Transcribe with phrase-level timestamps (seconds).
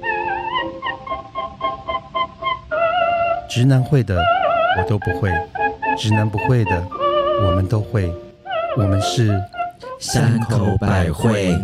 [3.48, 4.22] 直男会的
[4.78, 5.30] 我都不会，
[5.98, 6.82] 直男不会的
[7.44, 8.12] 我们都会，
[8.76, 9.40] 我们是
[9.98, 11.56] 山口百惠。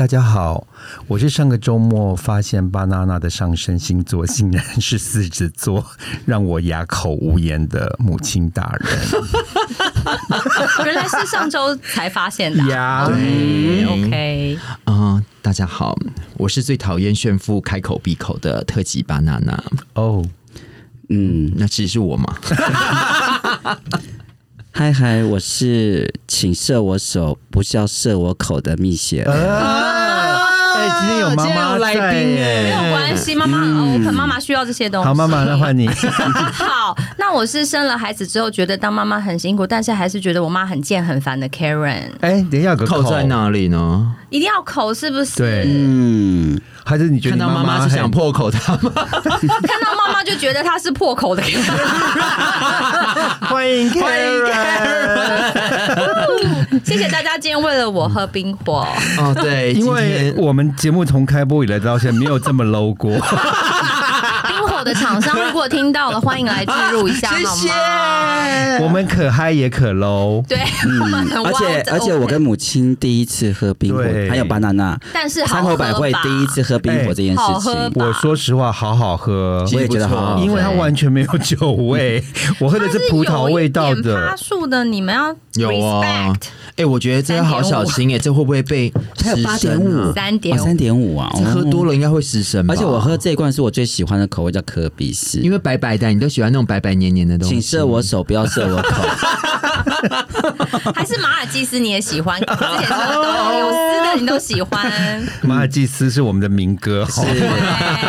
[0.00, 0.66] 大家好，
[1.06, 5.84] 我是上个周末发现巴娜娜的上升星座竟然是狮子座，
[6.24, 8.98] 让我哑口无言的母亲大人。
[10.86, 12.68] 原来是上周才发现的、啊。
[12.70, 15.94] 呀对，OK，啊、大家好，
[16.38, 19.62] 我是最讨厌炫富开口闭口的特级巴娜娜。
[19.92, 20.24] 哦，
[21.10, 22.34] 嗯，那其实是我嘛？
[24.80, 29.99] 嗨嗨，我是请射我手，不是要射我口的蜜雪儿。
[31.00, 35.06] 哎、今天有妈妈在耶没有关系，妈妈很 open，妈妈需要这些东西。
[35.08, 35.88] 好，妈妈，那换你。
[36.52, 43.24] 好，那我是生了孩子之后，觉得当妈妈很辛苦，但是还是觉得我妈很贱很烦的 Karen，哎、等一下口在？
[43.30, 44.12] 哪里呢？
[44.30, 45.36] 一定要口是不是？
[45.36, 48.78] 对嗯，还是你觉得看到妈妈是想破口的吗？
[48.90, 51.62] 看到妈妈就觉得她是破口的 Karen。
[53.46, 54.40] 欢迎 Karen，
[56.84, 58.86] 谢谢大家今天为了我喝冰火。
[59.18, 63.10] 哦，对， 因为我们节目从开播以来到现在没有这么 low 过。
[64.50, 67.62] 冰火的厂商如果听到了，欢迎来置入一下，谢好吗？
[67.62, 68.78] 谢。
[68.82, 70.58] 我们可嗨也可 low，对，
[71.00, 78.06] 我们很而且而且我跟母亲第一次喝冰火对，还有巴娜娜，但是好山口百惠第一次喝冰火这件事情，吧。
[78.06, 80.42] 我说实话，好好喝，我也觉得好好喝。
[80.42, 82.22] 因为它完全没有酒味，
[82.58, 84.30] 我喝的是葡萄味道的。
[84.30, 84.36] 趴。
[84.36, 86.02] 树的，你们要有啊。
[86.02, 86.42] respect
[86.76, 90.12] 哎、我觉得这个好小心哎、这会不会被失声8.5啊？
[90.14, 91.90] 三点哦，三点五啊，这喝多了。
[91.90, 92.74] 了应该会失声吧？
[92.74, 95.40] 而且我喝这一罐是我最喜欢的口味，叫可比斯。
[95.40, 97.54] 因为白白的，你都喜欢那种白白黏黏的东西。
[97.54, 99.02] 请射我手，不要射我口。
[100.94, 102.40] 还是马尔济斯你也喜欢？
[102.40, 104.90] 之前说的都有有丝的你都喜欢。
[105.42, 107.40] 马尔济斯是我们的民歌，好是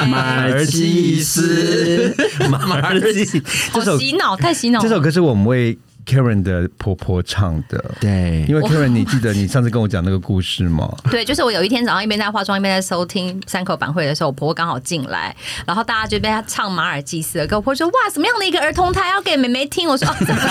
[0.07, 2.15] 马尔济斯，
[2.49, 3.41] 马尔济斯
[3.71, 4.83] 好这首洗脑，太洗脑了。
[4.87, 7.83] 这首歌是我们为 Karen 的婆婆唱的。
[7.99, 10.89] 对，因为 Karen，你记得你上次跟我讲那个故事吗？
[11.09, 15.35] 对，就是我有一天早上一边在化妆一边在收听三口板会的时候，我婆婆刚好进来，
[15.65, 19.87] 然后大家就被她唱马尔济斯的歌，我婆婆说哇，什么样的一个儿童台要给妹妹听？
[19.87, 20.47] 我说哦，这不是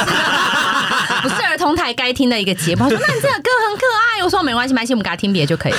[1.23, 2.85] 不是儿童台该听的一个节目。
[2.85, 3.83] 她说那你这个歌很可
[4.17, 5.79] 爱，我说没关系，没关系，我们给她听别的就可以了。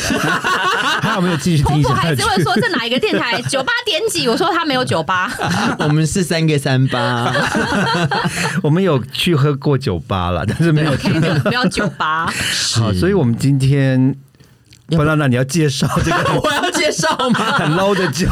[1.01, 2.21] 还有没有继续婆听下去婆还是？
[2.23, 4.27] 会说这哪一个电台九八点几？
[4.27, 5.31] 我说她没有九八。
[5.79, 7.31] 我们是三个三八，
[8.61, 12.25] 我们有去喝过酒吧了，但是没有没有没有酒吧。
[12.75, 14.16] 好，所以我们今天。
[14.94, 17.39] 不娜娜你要介绍这个 我要介绍吗？
[17.53, 18.27] 很 low 的酒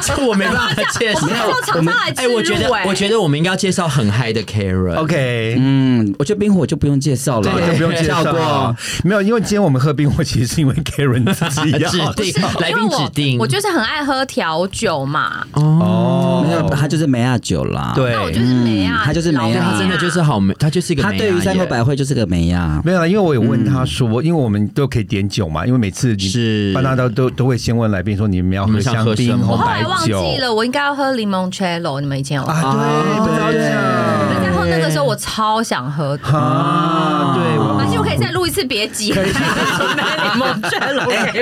[0.00, 1.26] 这我没办法介绍
[1.74, 1.82] 我。
[1.82, 4.94] 们哎、我觉得，我觉得我们应该要介绍很嗨的 Karen。
[4.94, 8.76] OK，嗯，我觉得冰火就不用介绍了，就，不用介绍跳过。
[9.02, 16.15] 没有，因为今天我们喝冰火，其实是因为 Karen 自己要 指定来宾指定，我就是很爱喝调酒嘛，哦
[16.46, 17.92] 没有，他就是梅亚酒啦。
[17.94, 18.12] 对。
[18.12, 19.56] 那我就是梅亚，嗯他就是梅亚。
[19.56, 22.80] 对他真的就是好梅，他就是一个他对于三口百惠就是个梅亚。
[22.84, 26.72] 没有啦，因为我有问他说，因为我们都可以点酒嘛，因为每次是。
[26.74, 29.46] 班纳都都都会先问来宾说你们要喝香槟、喝什么？
[29.46, 32.00] 红白我后来忘记了，我应该要喝柠檬 cello。
[32.00, 32.50] 你们以前有喝？
[32.52, 33.60] 啊，对，对对。
[33.60, 36.28] 人讲家喝那个时候，我超想喝的。
[36.28, 37.55] 啊，对，
[38.16, 39.14] 以再录一次，别急。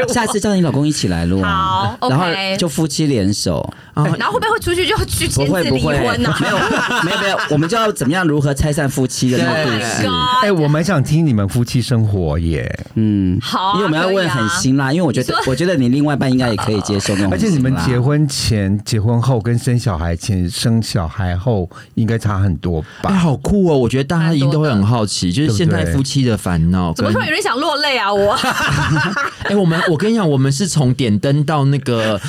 [0.08, 3.58] 下次叫你老公一起来录啊，好然后 OK 就夫妻联手，
[3.94, 6.34] 啊然后会不会会出去就去不签字离会不会，婚呢？
[6.40, 6.56] 没有
[7.04, 10.06] 没有没有，我们就要怎么样如何拆散夫妻的那个故 Oh 事！
[10.42, 17.54] 哎，我蛮想听你们夫妻生活耶，嗯，好啊因为我们要问很辛辣，因为我觉得我觉得你另外一半应该也可以接受那种而且。
[17.54, 23.14] 你们结婚前、结婚后跟生小孩前、生小孩后应该差很多哎、吧？
[23.14, 23.78] 好酷哦！
[23.78, 26.60] 我觉得大家一定都会很好奇，就是现在夫妻的烦
[26.94, 28.12] 怎么突然有点想落泪啊？
[28.12, 28.32] 我
[29.44, 32.20] 哎、我们我跟你讲，我们是从点灯到那个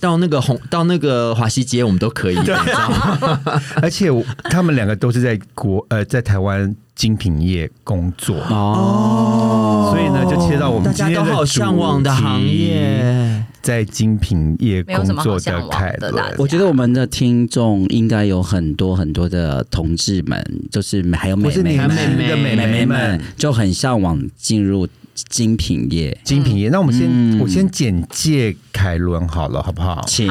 [0.00, 2.38] 到那个红到那个华西街，我们都可以。
[2.38, 3.40] 你知道吗
[3.82, 4.08] 而且
[4.50, 13.44] 他们两个都是在国呃在台湾精品业工作，哦，所以呢就切到我们大今天的家都好向往的行业。
[13.60, 16.34] 在精品业工作的凯伦。
[16.36, 21.88] 我觉得我们的听众应该有很多很多的同志们，就是还有妹不是你妹们、
[22.28, 26.18] 的美妹妹眉们们，就很向往进入精品业。
[26.24, 30.02] 精品业，那我们先、嗯我先简介凯伦好了，好不好？
[30.08, 30.26] 请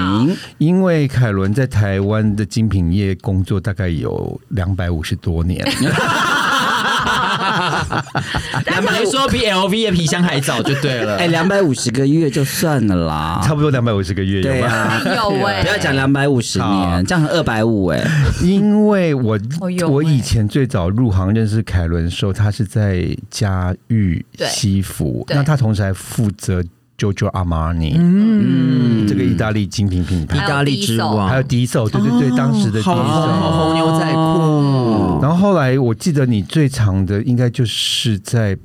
[0.58, 5.66] 因为凯伦在台湾的精品业工作大概有两百五十多年，
[8.66, 11.18] 两百说比 LV 的皮箱还早就对了。
[11.18, 16.88] 哎，两百五十个月就算了啦，差不多两百五十个月有啊，有哎、不要讲两百五十好。
[16.88, 18.02] 年，这样二百五哎，
[18.42, 24.48] 因为我哦有我欸以前最早入行认识凯伦的时候，他是在嘉裕对。
[24.48, 25.36] 西服，对。
[25.36, 26.64] 那他同时还负责
[27.02, 30.38] JoJo Armani、嗯，这个意大利精品品牌。
[30.38, 32.94] 意，大利之王，还有迪手，对对对，当时的迪手。
[32.94, 38.56] 红牛仔裤，然后后来我记得你最长的应该就是在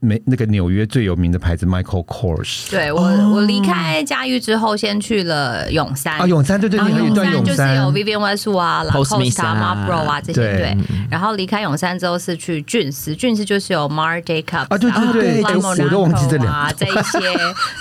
[0.00, 6.18] 美那个纽约最有名的牌子 Michael Kors 对我，我离开嘉裕之后，先去了永山。
[6.18, 10.56] 啊，永山对对，然后你还有一段就是有，Vivienne Westwood 啊、Lacoste 啊 Marlboro 啊这些对。
[10.56, 10.76] 对。
[11.10, 17.18] 然后离开永山之后是去俊斯，俊斯就是有 Mar Jacobs 啊对对对啊我都忘记这两啊这一些。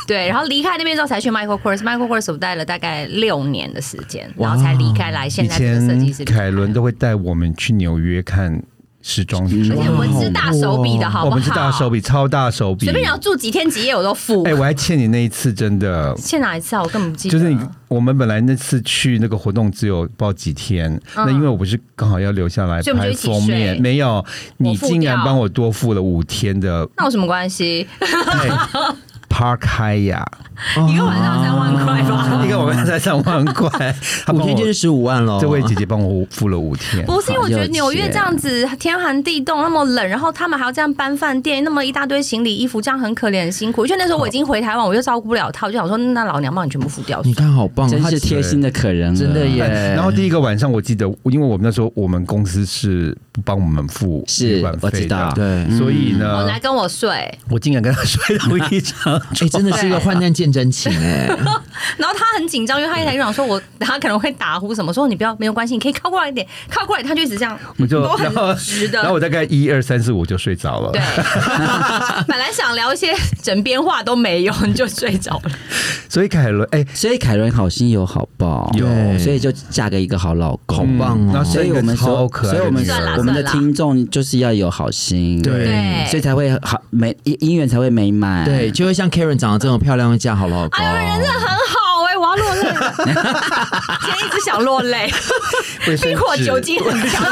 [0.06, 6.26] 对，然后离开那边之后才去 Michael Kors，Michael Kors 我待了大概六年的时间，然后才离开来现在这个设计师前。
[6.26, 8.62] 凯伦都会带我们去纽约看
[9.02, 11.30] 时装周，而且我们是大手笔的好不好？
[11.30, 14.44] 我们是大手笔，超大手笔，随便你要住几天几夜我都付。
[14.44, 16.14] 哎、我还欠你那一次，真的。
[16.16, 16.84] 欠哪一次啊？
[16.84, 17.32] 我根本不记得。
[17.32, 24.24] 就是你，我们本来那次去那个活动只有不知道几天，那因为我不是刚好要留下来拍封面，睡没有，
[24.58, 27.88] 你竟然掉帮我多付了五天的那有什么关系？
[29.30, 30.24] 哎 Park Haya，
[30.90, 32.46] 一个晚上三万块吧。
[32.46, 33.96] 一个晚上才三万块，
[34.34, 35.40] 五天就是十五万喽。
[35.40, 43.86] 这位姐姐帮我付了五天，不是因为我觉得纽约这样子天寒地冻那么冷，然后他们还要这样搬饭店，那么一大堆行李衣服，这样很可怜很辛苦。
[43.86, 47.22] 因为那时候我已经回台湾，我又照顾不了他，我就想说，那老娘帮你全部付掉。
[47.24, 49.94] 你看好棒，真他是贴心的可人，真的耶。
[49.96, 61.28] 然后第一个晚上我记得，因为我们那时候我们公司是不帮我们付是旅馆费我知道的，对，所以呢，我来跟我睡，我竟然跟他睡同一张哎，真的是 一个患难见真情哎。
[61.98, 69.00] 然后他很紧张，因为他一台就想说我他可能会打呼什么，说你不要没有关系，你可以靠过来一点，靠过来，他就一直这样，我就都然后很直的。
[69.00, 70.92] 然后我大概一二三四五就睡着了。
[70.92, 71.02] 对，
[72.28, 75.52] 本来想聊一些枕边话都没有，你就睡着了。
[76.10, 78.88] 所以凯伦，哎、所以凯伦好心有好报，有。
[79.20, 82.86] 所以就嫁给一个好老公，好棒哦所以我们超所，可爱的所以我们
[83.18, 85.66] 我们的算啦听众就是要有好心，对。
[85.66, 90.84] 对所以才会好美姻姻缘才会美满，对，就会像 Karen 长得这么漂亮，会嫁好老公。
[90.84, 92.49] 哎呦，人真的很好哎、我要落泪了，
[93.06, 95.10] 今天一直想落泪，
[96.02, 96.80] 冰火纸酒精。
[96.84, 97.24] 很强。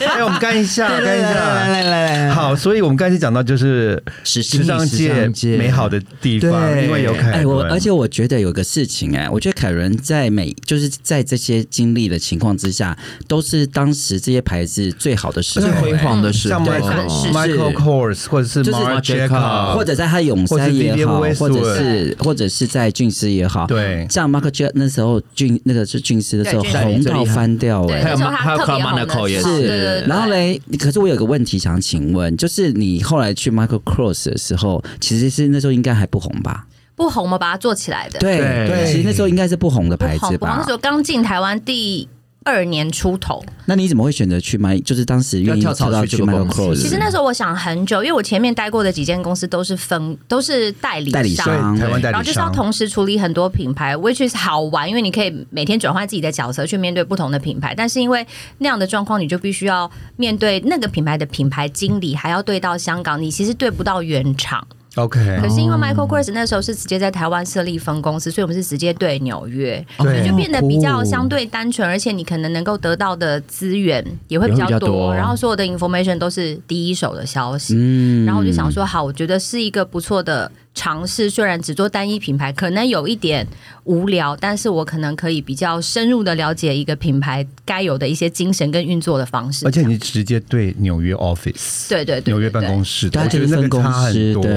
[0.00, 1.34] 哎，我们干一下， 干一下。
[1.34, 12.96] 来来来，好，所以我们刚才讲到就是时时尚界美好的地方，因为有凯哎，伦，我而且我觉得有个事情哎，我觉得凯伦在每就是在这些经历的情况之下，
[13.28, 16.84] 都是当时这些牌子最好的时候最，辉煌的时候，像对。
[17.32, 24.06] Michael Kors 或者是 Marc Jacob，或者在他永山也好，或者是或者是在俊斯也好，对。
[24.10, 24.30] 像
[24.74, 30.00] 那时候俊那个是俊师的时候对红到翻掉对，哎、还有还有特别 Karl 红的 Monaco 也是。
[30.08, 36.66] 然后嘞，可是我有个问题想请问，就是你后来去 Michael Cross 的时候，其实是那时候应该还不红吧？
[36.96, 38.20] 不红嘛，把它做起来的。
[38.20, 40.70] 对对其实那时候应该是不红的牌子吧红不红那时？
[40.70, 42.08] 候刚进台湾第
[42.44, 43.44] 二年出头。
[43.66, 44.78] 那你怎么会选择去买？
[44.80, 46.82] 就是当时愿意跳槽到去去这个 Michael 公司 Cross？
[46.82, 51.76] 其实那时候我想很久，因为我前面待过的几间公司都是分都是代理代理商。
[51.76, 57.74] 台湾代然后就是要，同时处理很多品牌，which is 好玩，因为你可以每天转换自己的角色去面对不同的品牌。
[57.74, 58.26] 但是因为
[58.58, 64.66] 那样的状况，你就必须要面对那个品牌的品牌经理，还要对到香港，你其实对不到原厂。
[64.96, 75.14] OK，可是因为 Michael Kors 那时候是直接在台湾设立分公司，所以我们是直接对纽约，所以就变得比较相对单纯，而且你可能能够得到的资源也会比较也会比较多。
[75.14, 77.74] 然后所有的 information 都是第一手的消息。
[77.76, 78.24] 嗯。
[78.24, 81.30] 然后我就想说，好，我觉得是一个不错的尝试。
[81.30, 83.46] 虽然只做单一品牌，可能有一点
[83.84, 89.66] 无聊，但是我可能可以比较深入的了解一个品牌该有的一些精神跟运作的方式。
[89.66, 92.94] 而且你直接对纽约 office，对对对纽约办公室。
[92.94, 94.42] 室，对，我觉得那个差司很多。
[94.42, 94.52] 对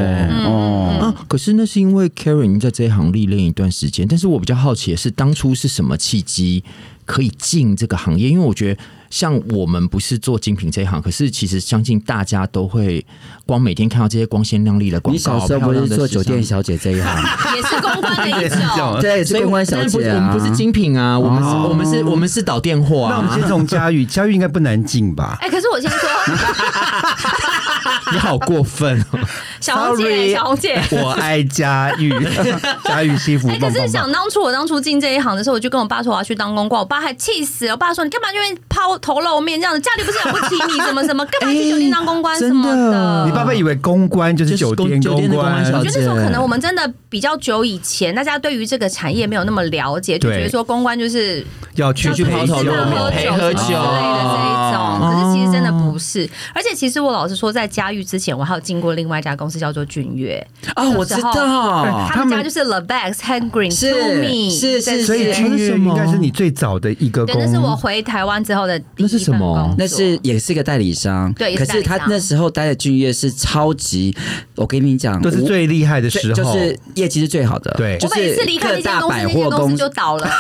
[0.46, 0.98] 哦。
[1.02, 6.64] 啊，可是那是因为 Karen 在这一行历练一段时间，但是我比较好奇的是，当初是什么契机
[7.08, 8.30] 可以进这个行业？
[8.30, 13.04] 因为我觉得，像我们不是做精品这一行，可是其实相信大家都会
[13.46, 17.24] 光每天看到这些光鲜亮丽的广告，你小时候不是做酒店小姐这一行？
[17.56, 19.00] 也是公关的一种。
[19.00, 20.16] 对，所以是公关小姐啊。
[20.16, 23.12] 我们不是精品啊，我们是、哦我们是我们是导电话、啊。
[23.12, 25.38] 那我们先从佳玉，佳玉应该不难进吧？
[25.42, 26.00] 哎、可是我先说，
[28.12, 29.20] 你好过分哦！
[29.60, 30.80] 小红姐，小红姐。
[30.92, 32.12] 我爱佳玉，
[32.86, 33.88] 佳玉西服哎、可是。
[33.88, 37.72] 想当初我当初进这一行的时候，我就跟我爸说我要去当公关，我爸还气死了。
[37.72, 43.26] 我爸说你干嘛因为抛头露面这样子，家里不是养不起你什么什么，干嘛去酒店当公关什么真的的？
[43.26, 51.46] 你爸爸以为公关就是就是酒店酒店公关我觉得那时候可能我们真的比较久以前，大家对于这个产业没有那么了解，就觉得说公关就是
[51.76, 54.78] 要去去抛头露面喝陪喝酒酒之类的这一种。
[54.78, 63.88] 哦可是其实真的不是，而且其实我老实说，在嘉裕之前，我还有进过另外一家公司叫做俊悦，啊，我知道，他们家就是 The Bags、Hand Green To
[64.22, 69.56] Me，是是所以对君悦应该是你最早的一个公司，那是我回台湾之后的第一那是什么？
[69.56, 74.16] 份工那是也是一个代理商，对可是他那时候待的君悦是超级，
[74.56, 77.98] 我跟你讲，都是最厉害的时候，就是业绩是最好的，对。
[78.02, 80.28] 我是次离开各那家公司，大百那公司就倒了。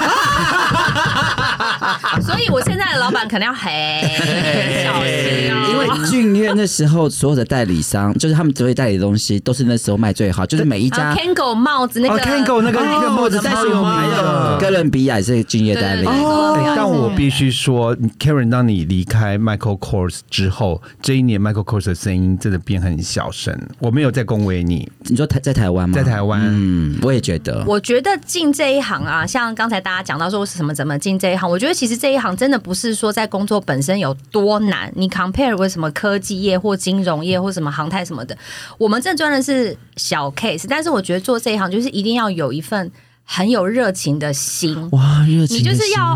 [2.21, 3.71] 所以我现在的老板可能要很
[4.83, 5.46] 小心。
[5.46, 14.57] 哦，因为俊悦那时候所有的代理商，就是他们所有代理的东西，都是那时候卖最好，就是每一家啊 Kango 帽子那哦个 Kango 那个那个帽子在超有名的。
[14.59, 16.05] 哥伦比亚也是俊悦代理
[16.75, 23.57] 但我必须说，Karen，当你离开 Michael Kors 之后，这一年 Michael Kors 的声音真的变很小声。
[23.79, 25.95] 我没有在恭维你，你说台在台湾吗？
[25.95, 27.63] 在台湾嗯，我也觉得。
[27.67, 34.91] 我觉得进这一行啊，像刚才大家讲到说什么怎么进这一行，我觉得其实这一行真的不是说在工作本身有多难。
[34.95, 38.37] 你 compare 为什么科技业或金融业或什么航太什么的，
[38.77, 40.65] 我们这专的是小 case。
[40.69, 42.91] 但是我觉得做这一行就是一定要有一份
[43.23, 46.15] 很有热情的心，哇，热情你就是要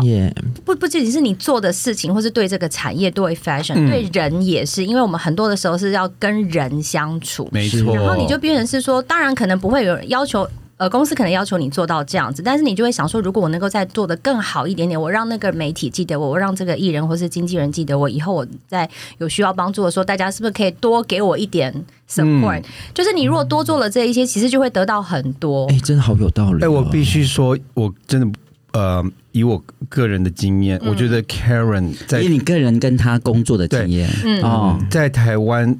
[0.64, 7.48] 不不仅仅是你做的事情，或是对这个产业、对 fashion、嗯对人也是，因为我们很多的时候是要跟人相处。
[7.52, 7.94] 没错。
[7.94, 10.48] 然后你就变成是说，当然可能不会有人要求。
[10.78, 18.88] 呃，公司可能要求你做到这样子，但是你就会想说，如果我能够再做的更好一点点，我让那个媒体记得我，我让这个艺人或是经纪人记得我，以后我在
[19.18, 21.72] 有需要帮助的时候，大家是不是可以多给我一点
[22.10, 25.66] support？、就是你如果多做了这一些，其实就会得到很多。
[25.66, 26.66] 哎，真的好有道理哦。
[26.66, 28.38] 哎、我必须说，我真的
[28.72, 35.78] 呃，以我个人的经验，我觉得 Karen 在以你个人跟他工作的经验，嗯哦，在台湾。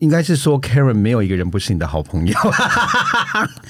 [0.00, 2.34] 应该是说，Karen 没有一个人不是你的好朋友，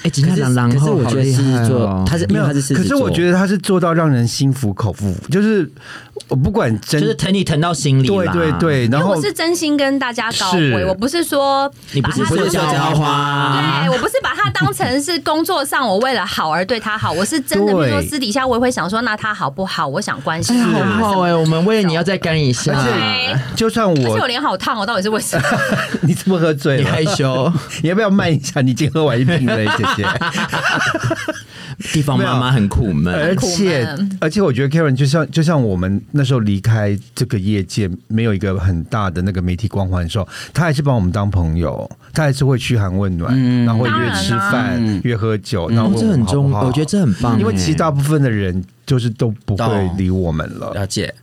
[0.03, 2.45] 哎，今可是天狼可是后我觉得狮子座哦，他是因没有。
[2.45, 5.69] 为他是狮子座，可是我觉得他是做到让人心服口服，就是
[6.29, 19.87] 我不管真就是疼你疼到心里对对对，然后我是真心跟大家高是回，我不是说你不是把他当说小成浇花，对我不是把他当成是工作上我为了好而对他好，我是真的，比对如说私底下我也会想说，那他好不好？
[19.87, 20.57] 我想关心。
[20.63, 22.73] 好好哎，我们为了你要再干一下，
[23.55, 25.43] 就算而且我我脸好烫哦，到底是为什么？
[26.01, 26.77] 你怎么喝醉？
[26.77, 28.61] 你害羞， 你要不要慢一下？
[28.61, 30.05] 你已经喝完一瓶了，姐姐。
[31.93, 33.13] 地方妈妈很苦闷。
[33.13, 33.87] 而且
[34.19, 50.73] 而且，我觉得 Karen 就像就像我们那时候离开这个业界，没有一个很大的那个媒体光环的时候，他还是把我们当朋友，他还是会嘘寒问暖，嗯然后会约吃饭、嗯约喝酒，然后问这很重，我觉得这很棒，因为其实大部分的人就是都不会理我们了。
[50.73, 51.13] 了解。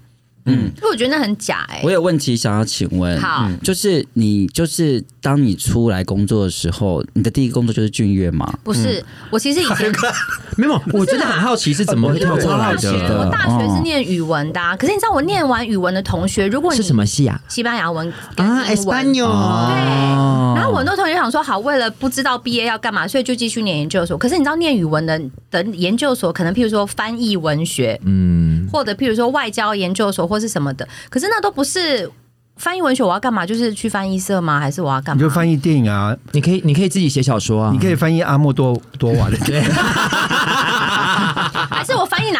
[0.53, 3.47] 因为我觉得那很假哎、我有问题想要请问，好。
[3.49, 8.53] 嗯就是你就是当你出来工作的时候，你的第一个工作就是俊悦吗？
[8.63, 9.91] 不是，我其实以前
[10.57, 17.41] 没有，我真的很好奇是怎么会跳因为我过来大学我，大学是念语文的、啊，可是你知道我念完语文的同学，如果你是什么戏啊？
[17.49, 24.19] 西班牙文跟啊英文，Espanol，对，哦然后我很多同学想说，好，为了不知道毕业要干嘛，所以就继续念研究所。
[24.19, 25.19] 可是你知道，念语文的
[25.51, 28.44] 的研究所，可能譬如说翻译文学，嗯，
[28.75, 30.87] 或者譬如说外交研究所，或是什么的。
[31.09, 32.11] 可是那都不是
[32.57, 33.47] 翻译文学，我要干嘛？
[33.47, 34.59] 就是去翻译社吗？
[34.59, 35.23] 还是我要干嘛？
[35.23, 39.71] 你就翻译电影啊，你可以你可以自己写小说啊，你可以翻译阿莫多多瓦的电影。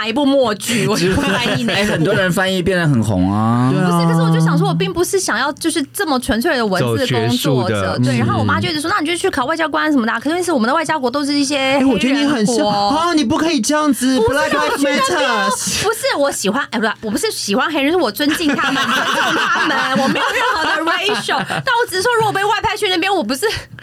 [0.05, 0.85] 哪一部默剧？
[0.87, 1.93] 我就翻译哪哎，一部。
[1.93, 3.73] 很多人翻译变得很红啊。
[3.73, 8.19] 不是，可是我就想说，我并不是想要就是这么纯粹的文字工作者，对。
[8.19, 10.21] 然后我妈就一直说，那你就去考外交官什么的啊。
[10.21, 14.69] 可是是我们的外交国都是一些哎，我觉得你很像黑人国啊，你不可以这样子不是，Black 我。
[14.75, 23.41] 不是我喜欢，哎，不是，我不是喜欢黑人，是我尊敬他们，尊重他们， 我没有任何的 racial，但我只是说，如果被外派去那边，我不是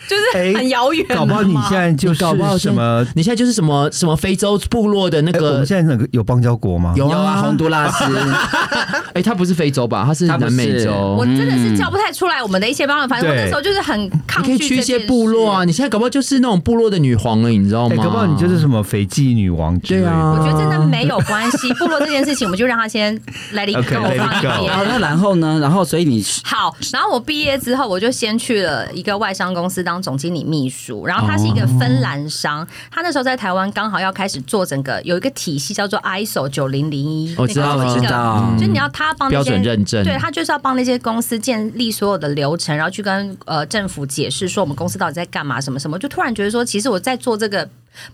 [0.08, 3.04] 就是哎很遥远，搞不好你现在就你搞不好是什么？
[3.16, 6.94] 你现在就是什么什么非洲部落的那个我个们，现在那个有邦交国吗？
[6.96, 8.04] 有有啊，洪都拉斯，
[9.14, 10.04] 哎，他不是非洲吧？
[10.06, 11.26] 他是南美洲我。
[11.26, 15.64] 真的是叫不太出来我们的一些帮人，反正我对那时候就是很抗你可拒以去一些部落啊！
[15.64, 18.04] 你现在搞不好就是那种部落的女皇了，你知道哎，吗？
[18.04, 20.08] 搞不好你就是什么斐济女王之类的。
[20.08, 23.18] 对啊我觉得真的没有关系，部落这件事情，我们就让他先
[23.56, 24.02] let it go
[24.70, 25.00] 好，那。
[25.00, 25.58] 然后呢？
[25.62, 38.54] 然后所以你好，然后我毕业之后，我就先去了一个外商公司当总经理秘书，然后他是一个芬兰商，他那时候在台湾刚好要开始做整个有一个体系叫做 ISO 九零零一，我知道那个我知道。
[38.60, 40.04] 就你要他帮标准认证。
[40.04, 47.70] 对他就是要帮那些公司建立所有的流程，然后去跟呃政府解释说我们公司到底在干嘛，什么什么，就突然觉得说，其实我在做这个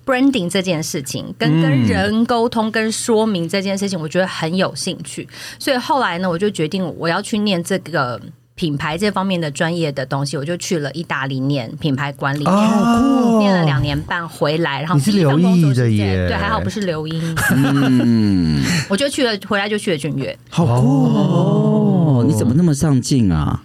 [0.06, 5.28] branding 这件事情，跟跟人沟通、跟说明这件事情，我觉得很有兴趣，
[5.60, 8.20] 所以后来呢，我就决定我要去念这个。
[8.58, 18.60] 品牌这方面的专业的东西，我就去了意大利念品牌管理，哦念了两年半回来，然后你是留意工作是在的耶对，还好不是留英，嗯，
[18.90, 20.36] 我就去了，回来就去了君悦。
[20.50, 23.64] 好酷哦，你怎么那么上进啊？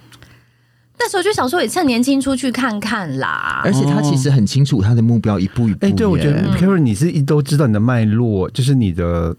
[0.99, 3.63] 那时候就想说，也趁年轻出去看看啦。
[3.65, 5.95] 而且他其实很清楚他的目标，一步一步哎、耶。
[5.95, 9.35] 对，我觉得 Karen 你是一都知道你的脉络，就是你的，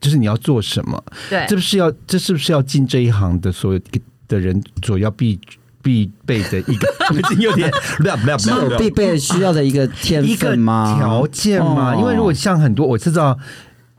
[0.00, 3.80] 就是你要做什么，对这，不是要，这是不是要进这一行的所有
[4.28, 5.38] 的人所要必
[5.82, 10.96] 必备的一个，我 已经有点不要不要是不要有必备需要的一个天一个分吗？
[10.98, 11.94] 条件吗？
[11.94, 11.96] 哦。
[12.00, 13.38] 因为如果像很多我知道，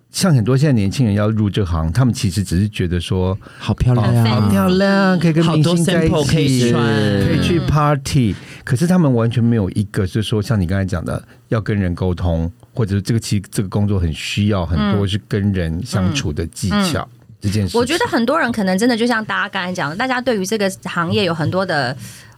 [0.10, 4.25] 像很多现在年轻人要入这行，他们其实只是觉得说好漂亮。
[4.25, 17.08] 好漂亮，可以跟明星在一 sample 可以起，可以去 party，可是他们完全没有一个就是说像你刚才讲的，要跟人沟通，或者是这个其实这个工作很需要很多是跟人相处的技巧。
[17.45, 21.95] 这件事，我觉得很多人可能真的就像大家刚才讲的，大家对于这个行业有很多的。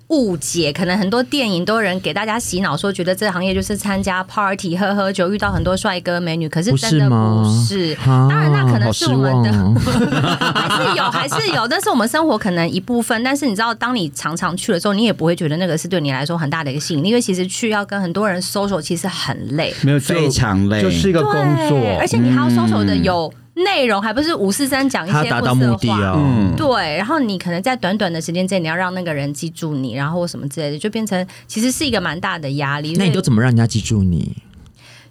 [0.09, 6.47] 误解，可能很多电影都有人给大家洗脑，说觉得这个行业就是参加 party、喝喝酒，遇到很多帅哥美女。
[6.47, 13.21] 可是真的是不是，啊当然那可能是我们的，还是有，还是有，但是我们生活可能一部分。
[13.21, 19.75] 但是你知道，当你常常去了之后，你也不会觉得那个是对你来说很大的一个吸引力，因为其实去要跟很多人 social，其实很累。
[19.81, 21.33] 没有非常累，就是一个工
[21.67, 23.29] 作，对，而且你还要 social 的有
[23.63, 25.99] 内容，还不是五四三讲一他些达到目的混色话。
[26.11, 26.15] 哦。
[26.17, 32.93] 嗯，对，然后你可能在短短的时间之内，你要让那个人记住你，然后什么之类的，就变成其实是一个蛮大的压力。
[32.97, 34.35] 那你都怎么让人家记住你？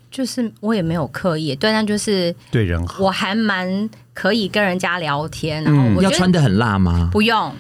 [0.09, 3.05] 就是我也没有刻意，对，但就是对人好。
[3.05, 7.11] 我还蛮可以跟人家聊天，然后嗯要我觉得穿的很辣吗？
[7.13, 7.53] 不用，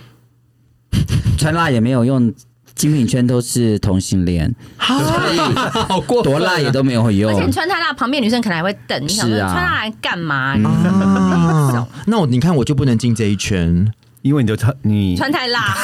[1.37, 2.33] 穿辣也没有用，
[2.76, 7.50] 精品圈都是同性恋，好过多辣也都没有用而且你。
[7.50, 10.54] 穿太辣，旁边女生可能还会等，你想说是啊穿辣来干嘛？
[10.62, 11.88] 啊！
[12.06, 13.90] 那我你看我就不能进这一圈，
[14.21, 15.75] 因为你就穿你穿太辣，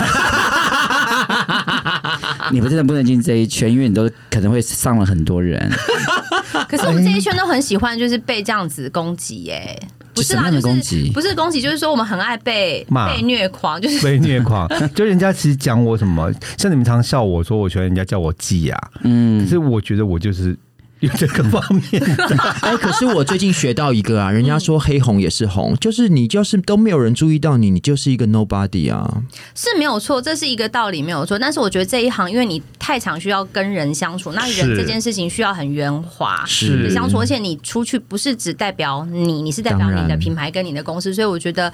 [2.52, 5.72] 你不真的不能进这一圈，因为你都可能会上了很多人。
[6.68, 9.80] 可是我们这一圈都很喜欢，就是被这样子攻击耶。
[10.14, 11.10] 不是啦，什么样的就是攻击。
[11.12, 13.14] 不是攻击，就是说我们很爱被骂。
[13.14, 14.00] 被虐狂，就是。
[14.04, 20.56] 被虐狂， 就人家其实讲我什么，像你们常笑我说我喜欢人家叫我季雅，可嗯，是我觉得我就是
[21.02, 22.02] 有这个方面。
[22.62, 29.22] 哎，可是我最近学到一个啊，人家说黑红也是红，就是你就是都没有人注意到你，你就是一个 nobody 啊。
[29.54, 31.38] 是没有错，这是一个道理没有错。
[31.38, 36.44] 但是我觉得这一行，因为你太常需要跟人相处，那人是这件事情需要很圆滑。
[36.46, 41.72] 是相处，而且你出去不是只代表你，你是代表你的品牌跟你的公司，所以我觉得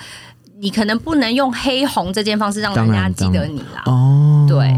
[0.60, 3.82] 你可能不能用黑红这件方式让人家记得你啦。
[3.86, 4.74] 哦，对。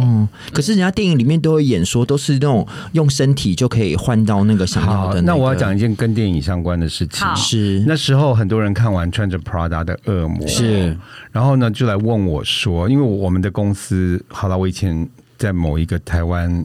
[0.53, 7.27] 可是人家电影里面都会演说，都是那种用身体就可以换到那个想要的、，那我要讲一件跟电影相关的事情。
[7.37, 10.97] 是那时候很多人看完穿着 Prada 的恶魔，是
[11.33, 16.64] 然后呢就来问我说，因为我们的公司，好了，我以前在某一个台湾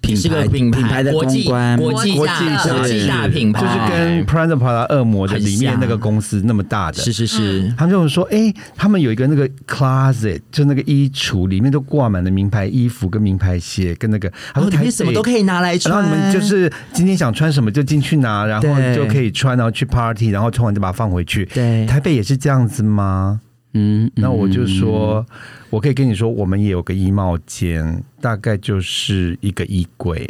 [0.00, 15.40] 品牌是个品品牌的国际公关，国际国大际国际大品牌，就是跟 Prada Prada 恶魔的里面那个公司那么大的，是是是，他们就说：“哎、他们有一个那个 closet，就那个衣橱里面都挂满了名牌衣服跟名牌鞋，跟那个他然后里说台面什么都可以。
[15.40, 21.46] 拿来穿然，后你们就是今天想穿什么就进去拿，然后对就可以穿，然后去 party，然后穿完就把它放回去。
[21.46, 23.40] 对台北也是这样子吗？
[23.72, 25.24] 嗯，那我就说，
[25.70, 30.28] 我可以跟你说，我们也有个衣帽间，大概就是一个衣柜，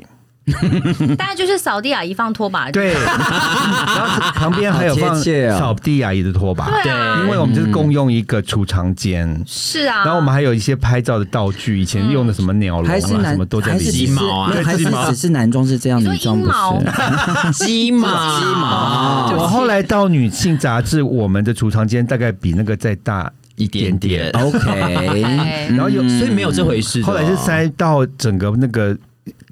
[1.16, 2.70] 大概就是扫地阿姨放拖把。
[2.70, 5.14] 对， 然后旁边还有放
[5.58, 9.42] 扫地阿姨的拖把，对啊，因为我们就是共用一个储藏间。
[9.46, 10.04] 是啊。
[10.04, 13.92] 然后我们还有一些拍照的道具，以前用的什么鸟笼啊，什么都在里面。
[13.92, 15.10] 鸡毛还是鸡毛。
[15.10, 16.52] 只是男装是这样，女装不是。
[17.64, 18.38] 鸡毛。
[18.38, 19.32] 鸡毛。
[19.38, 24.58] 我后来到女性杂志，我们的储藏间大概比那个再大一点点，OK，
[25.10, 25.22] 对
[25.76, 27.02] 然后有所以没有这回事。
[27.02, 28.96] 后来是塞到整个那个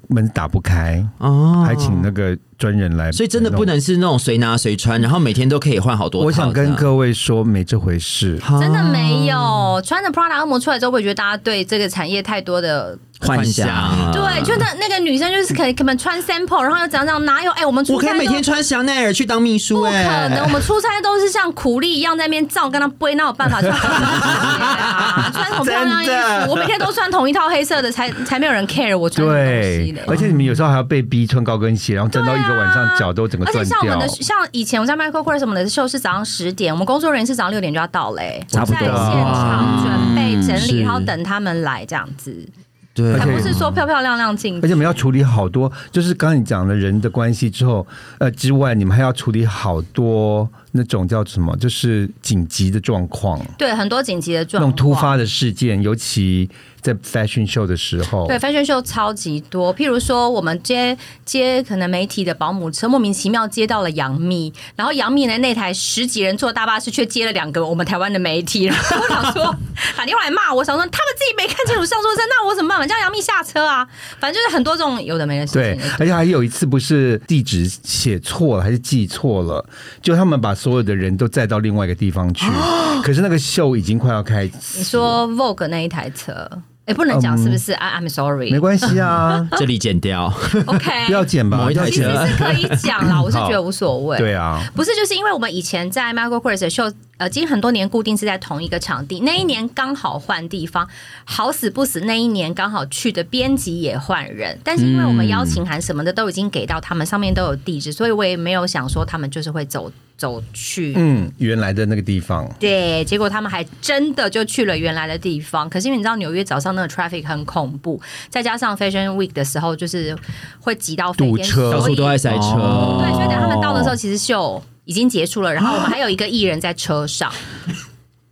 [0.09, 3.11] 门打不开，哦，还请那个专人来。
[3.11, 8.39] 所以真的不能是那种随拿随穿，然后每天都可以换好多我想跟各位说，没这回事。
[8.59, 17.51] 真的没哦有穿着 Prada 恶魔出来之后，我觉得大家对这个产业太多的幻想啊对，就那那个女生就是可以根本穿 sample，然后又怎样怎样，哪有？
[17.53, 25.31] 哎、我们出差我可以每天穿香奈儿去当秘书不可哎、能，我们出差都是像苦力一样在那边照跟他背，那有办法穿这种鞋啊？
[25.33, 26.07] 穿什么漂亮衣
[26.45, 26.51] 服？
[26.51, 29.93] 我每天都穿同一套黑色的，才才没有人 care 我穿什么东西嘞，。
[29.93, 38.79] 对而且你们有时候还要被逼穿高跟鞋，然后站到一晚上脚都整个断而且像我们掉的，像以前我在 Michael Kors 我们的秀是早上十点，我们工作人员是早上六点就要到嘞、差不多。
[38.79, 42.47] 在现场准备整是理，然后等他们来这样子，
[42.93, 47.85] 对，还不是说漂漂亮亮进而且我们要处理好多，就是刚刚你讲的人的关系之后，
[48.17, 56.49] 呃之外，你们还要处理好多那种叫什么，就是紧急的状况，对很多紧急的那状况，种突发的事件，尤其
[56.81, 69.55] 在 fashion show 的时候，对，fashion show 超级多，譬如说我们接接可能媒体的保姆车，莫名其妙接到了杨幂，然后杨幂的那台十几人坐大巴士却接了两个我们台湾的媒体，然后我想说
[69.97, 72.87] 打电话来骂我，想说他们自己没看清楚上错车，那我怎么办嘛？
[72.87, 73.87] 叫杨幂下车啊！
[74.19, 79.65] 反正就是很多这种有的没的事对。，而且还有一次不是地址写错了，还是记错了，
[80.01, 82.45] 就他们把所有的人都载到另外一个地方去，
[83.03, 86.49] 可是那个秀已经快要开始，你说 Vogue 那一台车，
[86.85, 90.33] 哎，不能讲是不是、i I'm sorry，没关系啊， 这里剪掉
[90.65, 92.25] ，OK， 不要剪吧某一，台车。
[92.25, 94.17] 是可以讲啦，我是觉得无所谓。
[94.17, 99.19] 对啊，不是，就是因为我们以前在 Michael Kors 的秀，呃，已经很多年固定是在同一个场地。
[99.19, 100.87] 那一年刚好换地方，
[101.25, 104.57] 好死不死，那一年刚好去的编辑也换人。
[104.63, 110.93] 但是因为我们邀请函什么的都已经给到他们，上面都有地址，所以我也没有想说他们就是会走走去。
[110.95, 115.69] 嗯，原来的那个地方，对，结果他们还真的就去了原来的地方。
[115.69, 120.17] 可是因为你知道纽约早上那个 traffic 很恐怖，再加上 Fashion Week 的时候，就是
[120.61, 127.31] 会挤到堵车到处都在塞车，哦对，所以等他们到的时候，其实秀已经结束了，然后我们 还有一个艺人在车上，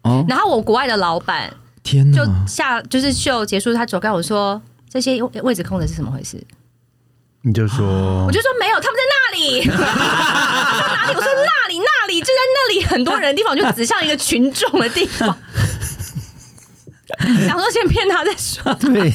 [0.01, 2.25] 哦，然后我国外的老板天就！
[2.47, 4.59] 下就是秀结束，他走开我说。
[4.89, 6.41] 这些位置空的是怎么回事？
[7.43, 9.69] 你就说我就说没有，他们在那里。
[9.69, 11.13] 他说哪里？
[11.13, 15.37] 我说那里，那里就在那里，很多人的地方，就指向一个群众的地方。
[17.45, 18.73] 想说先骗他再说。
[18.75, 19.13] 对。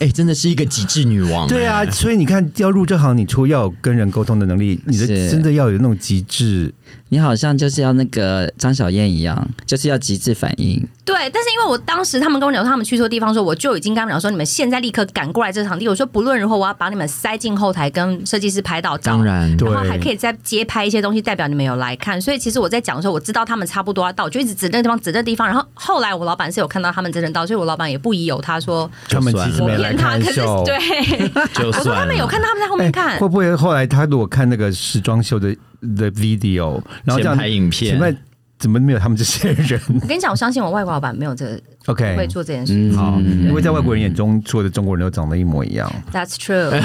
[0.00, 6.74] 哎，真的是一个极致女王，对啊，哎，所以你看，要入这行，你除了要有跟人沟通的能力，你的真的要有那种极致。
[7.08, 10.82] 你好像就是要那个张小燕一样，就是要极致反应。
[11.04, 15.86] 对，但是因为我当时他们跟我讲说他们去错地方的时候，我就已经跟他们讲说，你们现在立刻赶过来这场地。
[15.88, 19.12] 我说不论如何，我要把你们塞进后台，跟设计师拍到照。
[19.12, 22.20] 当然，对然后还可以再接拍一些东西，代表你们有来看。
[22.20, 25.46] 所以其实我在讲的时候，我知道他们差不多要到，我就一直指那个地方，指那个地方。
[25.46, 35.54] 然后后来我老板是有看到他们真的到，所以我老板也不疑有他说他们其实我没来骗他，可是看秀，对， 我说他们有看到他们在后面看，会不会后来他如果看那个时装秀的
[35.96, 38.16] 的 video，然后这样拍影片请问
[38.58, 42.72] 怎么没有他们这些人我跟你讲，我相信我外国老板没有这个？OK，会做这件事。
[42.72, 45.92] 情，好，因为在外国人眼中，所有的中国人都长得一模一样。
[46.12, 46.70] That's true。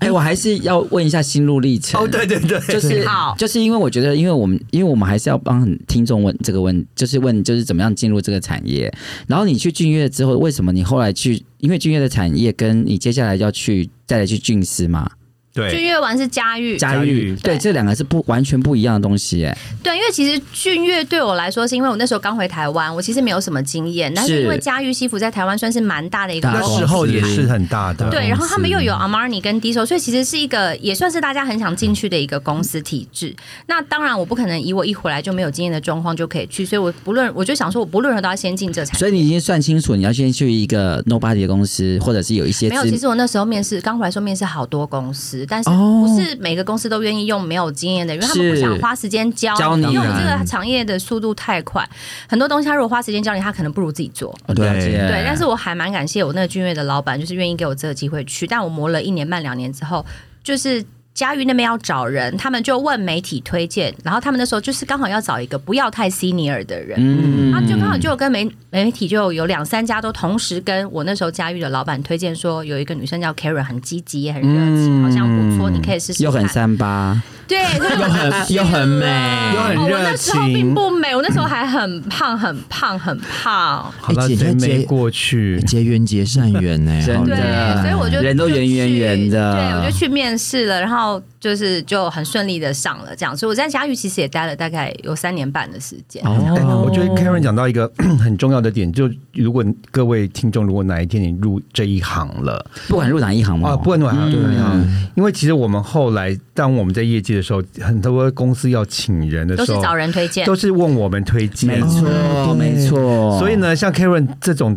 [0.00, 1.98] 哎、我还是要问一下心路历程。
[1.98, 8.92] 哦对对对，就是好就是因为我觉得，因为我们因为我们还是要帮听众问这个问，就是问就是怎么样进入这个产业。
[9.26, 11.42] 然后你去俊乐之后，为什么你后来去？
[11.60, 15.10] 因为俊乐的产业跟你接下来要去再来去俊师嘛，
[15.54, 17.58] 君对悦丸是嘉裕，嘉裕对，对。
[17.58, 26.78] 这两个是不完全不一样的东西，哎，对，因为其实俊悦对我来说，是因为我那时候刚回台湾，我其实没有什么经验，但是是因为嘉裕西服在台湾算是蛮大的一个那公司。
[26.78, 28.08] 时候也是很大的。
[28.10, 33.34] 对，然后他们又有 Armani 跟 Diesel，所以其实是一个也算是大家很想进去的一个公司体制。
[33.66, 38.98] 那当然，我不可能以我一回来就没有经验的状况就可以去，所以我不论我就想说，我不论如何都要先进这产业。
[38.98, 46.06] 所以你已经算清楚，你要先去一个 nobody 的公司，或者是有一些没有，其实我那时候面试刚回来说面试好多公司，但是哦。
[46.06, 49.84] 不是每个公司都愿意用没有经验的，因为他们不想花时间教教你。
[49.84, 51.88] 因为我这啊个行业的速度太快，
[52.28, 54.36] 很多东西他如果花时间教你，他可能不如自己做。
[54.48, 58.46] 对，对，但是我还蛮感谢我那个君悦的老板，就是愿意给我这个机会去。
[58.46, 60.04] 但我磨了一年半两年之后，
[60.42, 60.84] 就是
[61.18, 66.96] 嘉裕那边要找人，他们就问媒体推荐，然后他们那时候就是刚好要找一个不要太 senior 的人。
[66.96, 74.48] 嗯他就刚好就有跟媒媒体就有两三家都同时跟我那时候嘉裕的老板推荐说，有一个女生叫 Karen，很积极也很热
[74.80, 76.24] 情，好像不错，你可以试试看。
[76.24, 77.58] 又很三八，对，
[77.98, 79.06] 又很又很美，
[79.54, 80.74] 又很哦我热那时候并情。
[80.74, 83.90] 不美，我那时候还很胖，很胖，很胖。
[84.00, 85.58] 好了，哎姐谁姐没过去？
[85.62, 96.22] 结缘结善缘呢， 真的，所以我就人都圆圆圆的，对，我就去面试了，然后就是就很顺利的上了这样，所以我在嘉裕其实也待了大概有三年半的时间。
[96.26, 102.64] 哎哦我觉得 Karen 讲到一个 很重要的点，就如果各位听众，如果哪一天你入这一行了。
[102.88, 113.38] 不管入哪一行嘛，啊，不管哪行，对哪一行，因为其实我们后来当我们在业界的时候，很多公司要请人的时候，都是找人推荐，都是问我们推荐，没错，没错。
[113.38, 114.76] 所以，呢，像 Karen 这种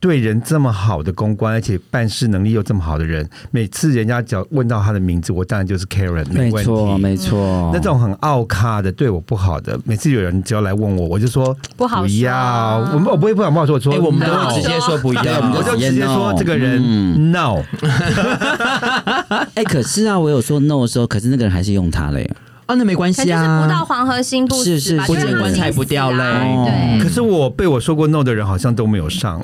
[0.00, 7.02] 对人这么好的公关，而且办事能力又这么好的人，每次人家只要问到他的名字，我当然就是 Karen，问没错，题。
[7.02, 7.70] 没错。
[7.72, 17.62] 那种很傲咖的，对我不好的，每次有人只要来问我，我就说不好不要，我们我不会不想不好说，我说哎、我们都会直接说不要我就直接说这个人嗯 no，
[19.54, 22.28] 哎、可是啊，我有说 no 的时候，可是那个人还是用它嘞。
[22.68, 23.84] 啊，那没关系可能就是不到啊。
[23.84, 29.42] 黄河心不死吧，是是不见棺材不掉泪对，可是我被我说过 no 的人好像都没有上，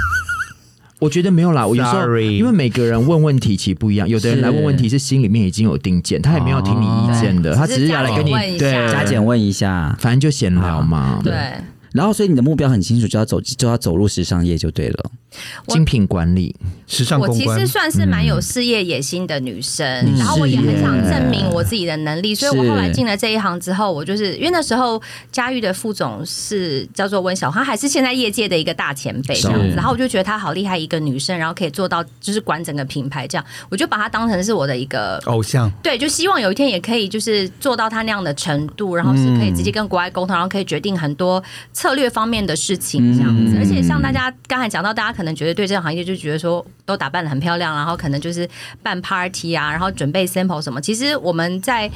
[1.00, 7.56] 我觉得没有啦，我有时候 Sorry 因为每个人问问题其实不一样，有的人来问问题是心里面已经有定见，他也没有听你意见的，哦。
[7.56, 11.18] 他只是要来跟你对加减问一下，反正就闲聊嘛。
[11.24, 11.32] 对。
[11.96, 15.10] 然后所以你的目标很清楚，就要走就要走入时尚业就对了。
[15.66, 16.54] 精品管理，
[16.86, 17.48] 时尚公关。
[17.48, 17.66] 我其实。
[17.76, 19.84] 算是蛮有事业野心的女生，
[20.16, 41.42] 然后我也很想证明我自己的能力，所以我后来进了这一行之后，我就是因为那时候嘉裕的副总是叫做温小花，还是现在业界的一个大前辈这样子，然后我就觉得她好厉害，一个女生，然后可以做到就是管整个品牌这样，我就把她当成是我的一个偶像，对，就希望有一天也可以就是做到她那样的程度，然后是可以直接跟国外沟通，然后可以决定很多
[41.74, 43.54] 策略方面的事情这样子。
[43.54, 48.48] 嗯而且像大家刚才讲到，大家可能觉得对这个行业就觉得说都打扮的很漂亮，然后可能就是
[48.82, 50.80] 办 party 啊，然后准备 sample 什么。
[50.80, 51.90] 其实我们在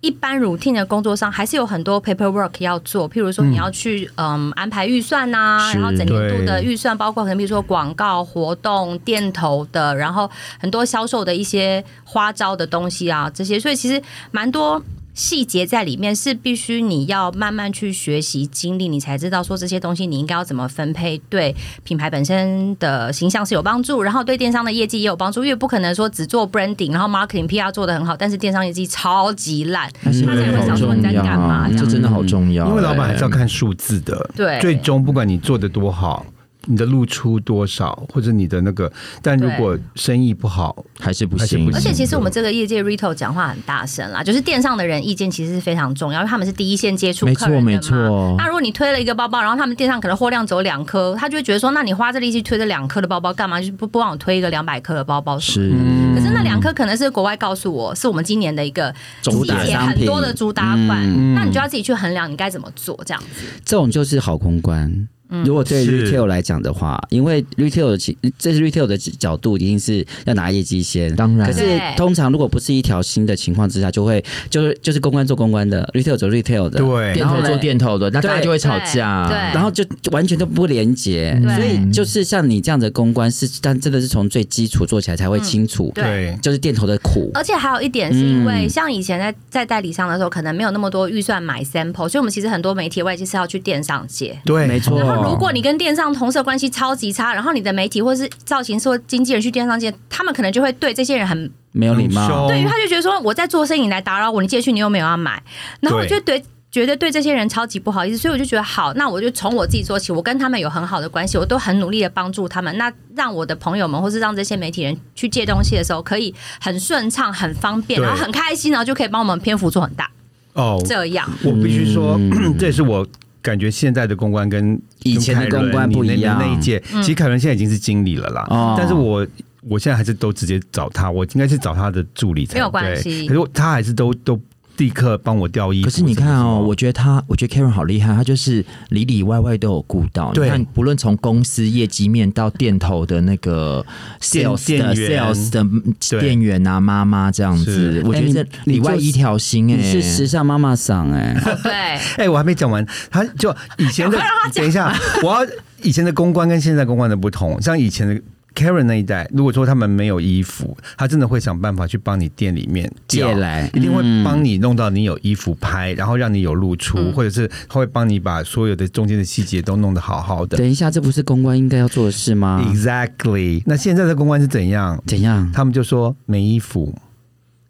[0.00, 14.80] 一般 routine 的工作上，还是有很多 paperwork 要做，譬如说你要去嗯安排预算呐、是然后整年度的预算，包括可能比如说广告活动、店头的，然后很多销售的一些花招的东西啊，这些，所以其实蛮多。
[15.18, 21.52] 细节在里面是必须你要慢慢去学习经历，你才知道说这些东西你应该要怎么分配，对
[21.82, 34.60] 品牌本身的形象是有帮助，然后对电商的业绩也有帮助，因为不可能说只做 branding，然后 marketing PR 做的很好，但是电商业绩超级烂，他才会想说你在干嘛这真的好重要，因为老板还是要哎看数字的，对。
[34.60, 36.24] 最终不管你做的多好。
[36.66, 38.92] 你的露出多少，或者你的那个，
[39.22, 47.76] 但如果生意不好，还是不行而且其实我们这个业界 retail 讲话很大声啦，就是店上的人意见其实是非常重要，因为他们是第一线接触没错客人的嘛。
[47.76, 53.58] 没错那如果你推了一个包包，然后他们店上可能货量只有两颗，他就会觉得说，那你花这力气推这两颗的包包干嘛？
[53.60, 55.72] 就是不不让我推一个两百颗的包包是
[56.14, 63.46] 可是那两颗可能是国外告诉我，是我们今年的一个主打商品很多的主打款，嗯那你就要自己去衡量你该怎么做这样子。
[63.64, 65.08] 这种就是好公关。
[65.44, 71.14] 如果对 retail 来讲的话，因为 retail 的其这是 retail 的角度，一定是要拿业绩先。
[71.16, 71.46] 当然。
[71.46, 77.14] 可是通常如果不是一条心的情况之下，就会就是就是公关做公关的，retail 做 retail 的，对。
[77.14, 79.28] 店头做店头的，那大家就会吵架。
[79.28, 79.36] 对。
[79.54, 81.38] 然后就完全都不连接。
[81.56, 86.04] 所以就是像你这样的公关是，但真的是从最基础做起来才会清楚，对。
[86.04, 87.30] 对，就是店头的苦。
[87.34, 88.68] 而且还有一点是因为，嗯。
[88.68, 94.38] 像以前在在代理商的时候，可能没有那么多预算买 sample，所以我们其实很多媒体外界是要去电商借。
[94.44, 94.98] 对，没错。
[95.24, 105.42] 如果你跟电商同事的关系超级差，然后你的媒体或是造型说经纪人去电商借，他们可能就会对这些人很没有礼貌，对于他就觉得说我在做生意，你来打扰我，你借去你又没有要买，
[105.80, 106.42] 然后我就对。
[106.70, 110.12] 觉得对这些人超级不好意思，所以我就觉得好，那我就从我自己做起。
[110.12, 112.76] 我跟他们有很好的关系，我都很努力的帮助他们。
[112.76, 120.10] 那让我的朋友们，或是让这些媒体人去借东西的时候，可以很顺畅、很方便，然后很开心，然后就可以帮我们篇幅做很大。
[120.52, 123.04] 哦，这样，我必须说，嗯 这也是我
[123.48, 126.38] 感觉现在的公关跟以前的公关不一样。
[126.38, 128.74] 那一届，其实凯伦现在已经是经理了啦，哦。
[128.78, 129.26] 但是我。
[129.68, 133.02] 我现在还是都直接找他，我应该是找他的助理才没有关对。
[133.02, 133.26] 系。
[133.26, 134.40] 可是他还是都都
[134.78, 135.90] 立刻帮我调衣服。
[135.90, 140.32] 可是你看哦，我觉得他，我觉得 Karen 好厉害，他就是里里外外都有顾到。
[140.32, 140.46] 对。
[140.46, 143.84] 你看，不论从公司业绩面到店头的那个
[144.20, 145.18] sales 的店员。
[145.18, 151.72] sales 的店员啊、妈妈这样子，我觉得里外一条心哎、你是时尚妈妈桑哎，对，
[152.24, 154.18] 哎、我还没讲完，他就以前的，
[154.54, 155.50] 等一下，我要
[155.82, 158.20] 以前的公关跟现在公关的不同，像以前的。
[158.58, 170.56] Karen 那一代，如果说他们没有衣服，他真的会想办法去帮你店里面调借来一定会嗯帮你弄到你有衣服拍，然后让你有露出，嗯或者是他会帮你把所有的中间的细节都弄得好好的。
[170.58, 173.62] 等一下，这不是公关应该要做的事吗？Exactly。
[173.64, 175.00] 那现在的公关是怎样？
[175.06, 175.48] 怎样？
[175.52, 176.92] 他们就说没衣服，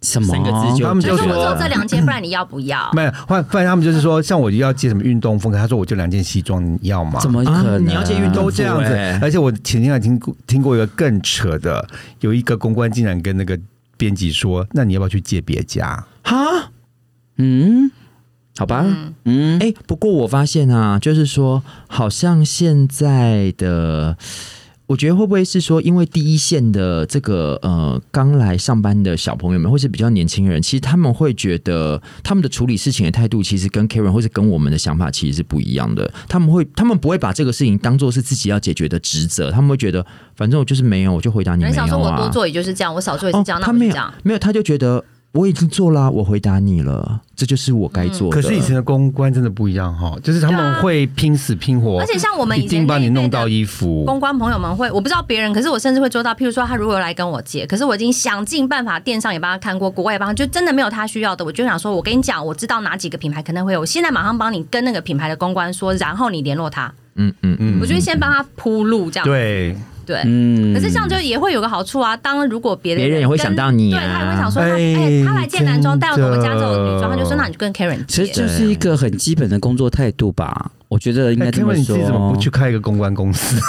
[0.02, 0.28] 什么？
[0.28, 2.90] 三个字就他们就说就是我做这两件，不然你要不要？
[2.92, 7.18] 没有，换不然他们就是说，像我要借什么运动风格，他说我就两件西装，你要吗？
[7.20, 7.74] 怎么可能？
[7.74, 9.18] 啊你要借运动都这样子欸？
[9.20, 11.87] 而且我前天还听过听过一个更扯的，
[12.20, 13.58] 有一个公关竟然跟那个
[13.96, 16.70] 编辑说：“那你要不要去借别家哈。
[17.37, 17.90] 嗯，
[18.56, 24.16] 好吧，嗯，嗯，哎、不过我发现啊，就是说，好像现在的
[24.88, 36.11] 我觉得会不会是说，因为第一线的这个呃刚来上班的小朋友们，或是比较年轻人，其实他们会觉得他们的处理事情的态度，其实跟 Karen 或是跟我们的想法其实是不一样的。
[36.27, 42.31] 他们会，他们不会把这个事情当做是自己要解决的职责，他们会觉得反正我就是没有，我就回答你没有人想说我多啊。
[42.31, 44.14] 做也就是这样，我少做也是这样，那他没有我这样。
[44.22, 45.05] 没有，他就觉得
[45.38, 48.35] 我已经做了，我回答你了，这就是我该做的。
[48.35, 54.05] 可是以前的公关真的不一样哈，就是他们会拼死拼活，而且像我们已经帮你弄到衣服。
[54.05, 56.35] 公关朋友们会，我不知道别人，可是我甚至会做到。
[56.35, 69.77] 譬如说，他如果来跟我借，可是我已经想尽办法，电商也帮他看过，国外也帮他，就真的没有他需要的，我就想说，我跟你讲，我知道哪几个品牌可能会有，我现在马上帮你跟那个品牌的公关说，然后你联络他，嗯嗯嗯，我就会先帮他铺路，这样对，
[70.09, 70.23] 对。
[70.25, 78.42] 嗯可是这样就也会有个好处啊，当如果别人别人也会想到你啊对他也会想说，他哎哎，他来借男装，带真的我们家走女装，他就说，那你就跟 Karen 其实借。
[78.42, 81.99] 就是一个很基本的工作态度吧，我觉得应该哎这么 Kevin，你自说。
[81.99, 83.61] 己怎么不去开一个公关公司？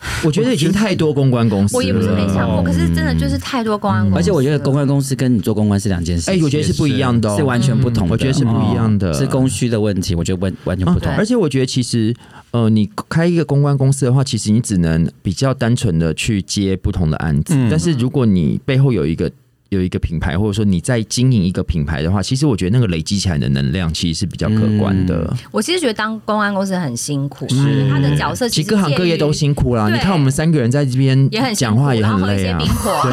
[0.24, 11.12] 我觉得已经太多公关公司了，我也不是没想过，可是真的就是太多公关公司了，而且我觉得公关公司跟你做公关是两件事哎、情，我觉得是不一样的、哦，是完全不同的，我觉得是不一样的，哦是供需的问题，我觉得完完全不同。
[11.12, 11.16] 啊。
[11.18, 12.14] 而且我觉得其实，
[12.50, 17.54] 呃，你开一个公关公司的话，其实你只能比较单纯的去接不同的案子。
[17.54, 17.68] 嗯。
[17.70, 19.30] 但是如果你背后有一个
[19.70, 25.34] 有一个品牌，或者说你在经营一个品牌的话，其实我觉得那个累积起来的能量其实是比较可观的。
[25.50, 29.88] 我其实觉得当公安公司很辛苦，就是他的角色其实实各行各业都辛苦啦。
[29.88, 32.58] 你看我们三个人在这边也很辛讲话也很累啊
[33.02, 33.12] 对，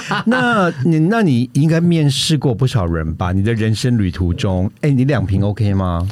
[0.26, 3.32] 那你那你应该面试过不少人吧？
[3.32, 6.06] 你的人生旅途中，哎，你两瓶 OK 吗？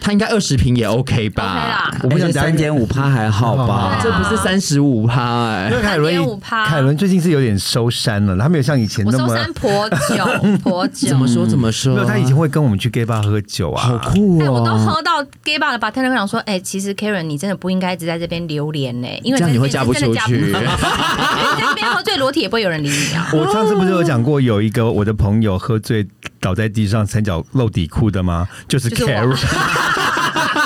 [0.00, 3.98] 他应该二十瓶也 OK 吧 OK 啦我不想讲三点五趴还好吧？
[4.02, 5.76] 这不是三十五趴哎因。
[5.76, 11.94] 为凯伦3.5%凯伦最近是有点收山了，他没有像以前那么我收山婆酒婆酒，怎么说怎么说？
[11.94, 14.78] 没有，他以前会跟我们去 gay bar 喝酒啊，好酷哎，我都哦！
[14.78, 23.30] 喝到 gay bar 的 bartender 跟我讲说，哎，其实 Karen 你真的不应该一直在这边流连呢，因为这样你会嫁不出去因为 你在这边喝醉裸体也不会有人理你啊。
[23.32, 26.06] 我上次不是有讲过，有一个我的朋友喝醉
[26.40, 28.48] 倒在地上，三角露底裤的吗？
[28.66, 29.36] 就是就是我 Carol，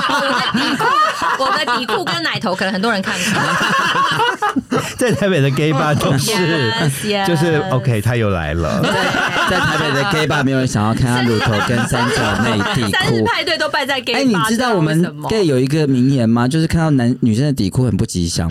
[0.08, 0.84] 我的底裤，
[1.44, 3.24] 我的底裤跟奶头，可能很多人看过。
[4.96, 8.80] 在台北的 gay bar 都是 Yes, yes 就是 OK，他又来了。
[9.50, 13.24] 在台北的 gay bar 没有人想要看他乳头跟三角内底裤。
[13.24, 16.46] 派对都败在 gay bar，哎，你知道我们 gay 有一个名言吗？
[16.48, 18.48] 就是看到男女生的底裤很不吉祥。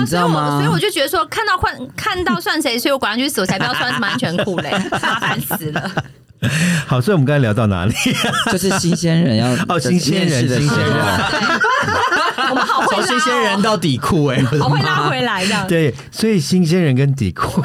[0.00, 5.90] 我知道啊，你知道吗所以我所以我就觉得说，看到换看到算谁，所以我果然去死，我才不要穿什么安全裤嘞， 麻烦死了。
[6.88, 7.94] 好，所以我们刚才聊到哪里？
[8.50, 10.92] 就是新鲜人要 哦新鲜人新鲜人，
[12.50, 15.64] 我们好会拉、哦，从新鲜人到底裤哎、好会拉回来这样。
[15.68, 17.62] 对，所以新鲜人跟底裤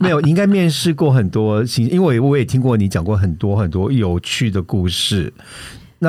[0.00, 5.32] 没有，你应该面试过很多新，因为我我也听过你讲过很多很多有趣的故事。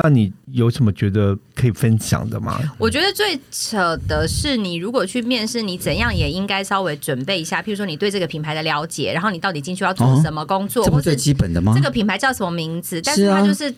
[0.02, 2.60] 那你有什么觉得可以分享的吗？
[2.76, 11.72] 我觉得最扯的是，你如果去面试，你怎样也应该稍微准备一下，譬如说你对这个品牌的了解，然后你到底进去要做什么工作，这不最基本的吗？
[11.74, 13.74] 这个品牌叫什么名字，但是他就是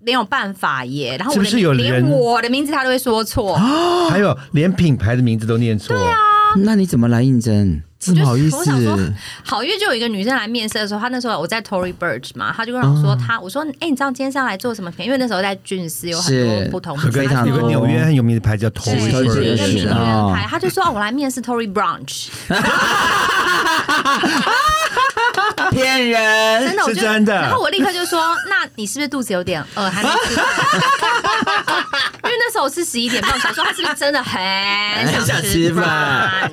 [0.00, 1.16] 没有办法耶。
[1.18, 3.54] 然后我的是不是有连我的名字他都会说错，
[4.08, 6.16] 还有连品牌的名字都念错，对啊，
[6.64, 7.82] 那你怎么来应征？
[8.04, 9.12] 这么好意我想说思？
[9.46, 15.06] 好，因为就有一个女生来面试的时候，她那时候我在 Tory Burch 嘛，她就跟我说，她我说，哎、你知道今天是要来做什么品？
[15.06, 22.26] 因为那时候在俊斯有很多不同有个品牌，有个纽约很有名的牌叫对 Tory Burch 个名媛哦牌，她就说、哦我来面试 Tory Brunch，
[25.70, 26.66] 骗人！
[26.66, 30.14] 真的，我就是真的然后我立刻就说，那你是不是肚子有点饿，还没吃
[32.52, 34.40] 时候我是十一点半，我想说他是不是真的很
[35.10, 36.50] 想想吃吃饭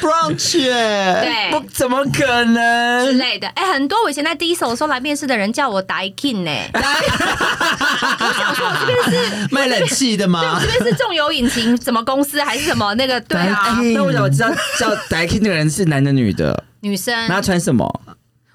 [0.00, 3.18] brunch 对不怎么可能之能？
[3.18, 3.48] 类的？
[3.48, 9.48] 哎、很多我以前在第一手的时候来面试的人叫我 Daikin 呢、 我想说我这边是。
[9.50, 10.66] 卖冷气的对，我吗这？
[10.68, 13.20] 边是重油引擎什么公司还是什么那个？
[13.22, 18.00] 对啊，那我想知道叫 Daikin 那个人是男的女的，女生那他穿什么？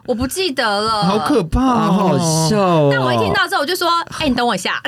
[0.06, 2.18] 我不记得了，好可怕好好
[2.50, 2.90] 笑哦！
[2.92, 3.90] 但我一听到之后，我就说
[4.20, 4.82] ：“哎、你等我一下。”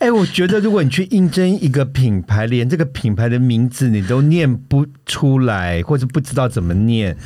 [0.00, 7.16] 哎、我觉得如果你去应征一个品牌，连这个品牌的名字你都念不出来，或者不知道怎么念，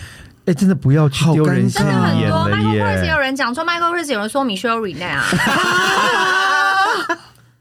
[0.44, 3.18] 哎、真的不要去好丢人尴尬现真的很眼多了，Michael Kors 也有！
[3.18, 5.24] 人讲说 Michael Kors 有人说 Michelle Rene 啊，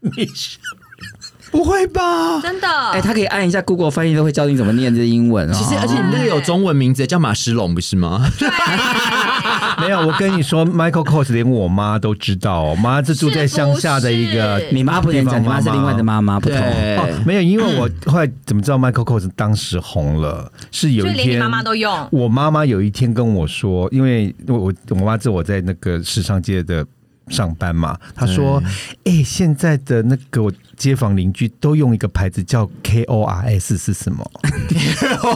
[0.00, 0.58] 你是
[1.52, 2.40] 不会吧？
[2.40, 2.68] 真的。
[2.92, 5.52] 哎，他可以按一下 Google 翻译，都会教你怎么念这英文哦。
[5.52, 8.30] 其实，而且你那个有中文名字叫马石龙，不是吗？
[8.38, 8.48] 对，
[9.80, 16.58] 没有，我跟你说，Michael Kors 连我妈都知道哦，妈是住在乡下的一个是是你妈不能讲，你妈是另外的妈妈，不同。
[16.58, 20.50] 对哦，没有，因为我后来怎么知道 Michael Kors 当时红了？
[20.70, 22.08] 是有一天连你妈妈都用。
[22.10, 26.84] 我妈妈有一天跟我说，因为我我我妈是我在那个时尚界的
[27.28, 28.62] 上班嘛，他说
[29.04, 34.24] ：“哎、现在的那个街坊邻居都用一个牌子叫 K O R S 是什么？”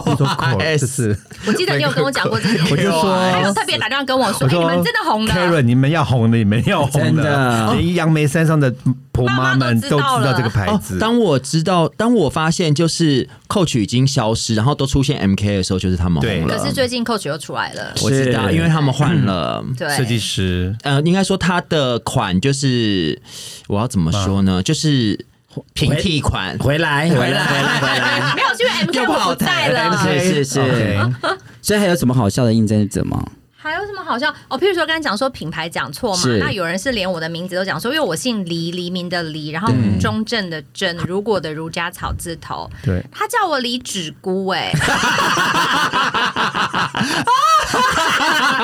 [0.05, 5.33] 我 说 Core，就是我记得你有跟我讲过这个，我就说还有特别打电话跟我说，哎，我说你们真的红了。
[5.33, 8.73] Karen，你们要红的，你们要红真的连杨梅山上的
[9.11, 16.57] 婆妈们都知妈妈都知道这个牌哦子。，当我知道，当我发现就是 Coach 已经消失，然后都出现 MK 的时候，就是他们红了。
[16.57, 19.63] 可是最近 Coach 又出来了，我知道，因为他们换了。
[19.77, 23.21] 对，设计师呃，应该说他的款就是
[23.67, 24.63] 我要怎么说呢？
[24.63, 25.25] 就是
[25.73, 26.57] 平替款。
[26.59, 28.33] 回来，回来，回来，回来。
[28.35, 29.97] 没有，是因为 MK 我不在了。
[30.03, 31.11] 是是是
[31.61, 33.23] 所以还有什么好笑的应征者吗？
[33.61, 34.33] 还有什么好笑？
[34.47, 44.71] 哦，譬如说刚才讲说品牌讲错嘛，那有人是连我的名字都讲错，因为我姓黎，黎明的黎，然后中正的正，如果的儒家草字头，对，他叫我李芷姑哎、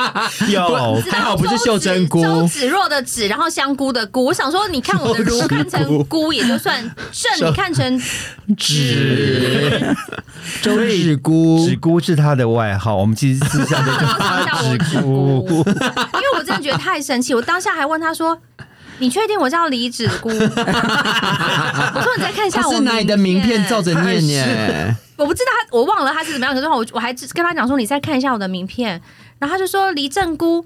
[0.50, 4.26] 有知道还好不是秀珍菇周芷若的芷，然后香菇的菇。
[4.26, 6.80] 我想说，你看我的如看成菇也就算，
[7.12, 8.02] 正你看成
[8.58, 9.96] 纸
[10.62, 13.92] 周芷菇，芷菇是他的外号，我们其实私下就
[14.46, 18.38] 叫芷菇，因为我真的觉得太神奇，我当下还问他说。
[19.00, 20.28] 你确定我叫李芷姑？
[20.30, 24.96] 我说你再看一下我他是拿你的名片照着念耶。
[25.16, 26.56] 我不知道他，我忘了他是怎么样。
[26.56, 29.00] 可是我我还跟他讲说，你再看一下我的名片。
[29.40, 30.66] 然后他就说黎正姑，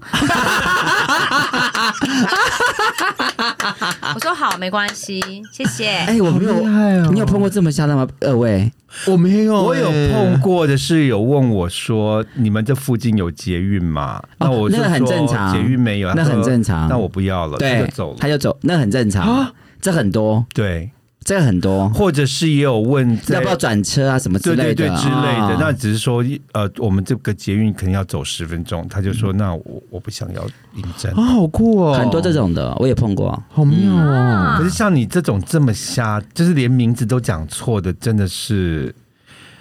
[4.14, 5.20] 我说好，没关系，
[5.52, 5.88] 谢谢。
[5.88, 8.08] 哎，我没有，你有碰过这么吓的吗？
[8.20, 8.72] 二位，
[9.06, 10.40] 我没有，我有碰。
[10.40, 18.16] 过的是有问我说：“你们这附近有捷运吗？”那我就那个很正常捷运没有，那他说很正常那我不要了，他对就走，了。
[18.18, 19.54] 他就走，那很正常。
[19.80, 20.90] 这很多，对，
[21.24, 25.56] 这个很多，或者是也有问要不要转车啊，什么之对类的对对之类的啊。
[25.60, 30.42] 那只是说呃，我们这个捷运可能要走十分钟，他就嗯说：“那我我不想要
[30.74, 31.12] 应征。
[31.12, 33.42] 啊，好酷哦，很多这种的，我也碰过。
[33.50, 34.12] 好妙哦。
[34.12, 38.94] 啊可是像你这种这么瞎，就是连名字都讲错的，真的是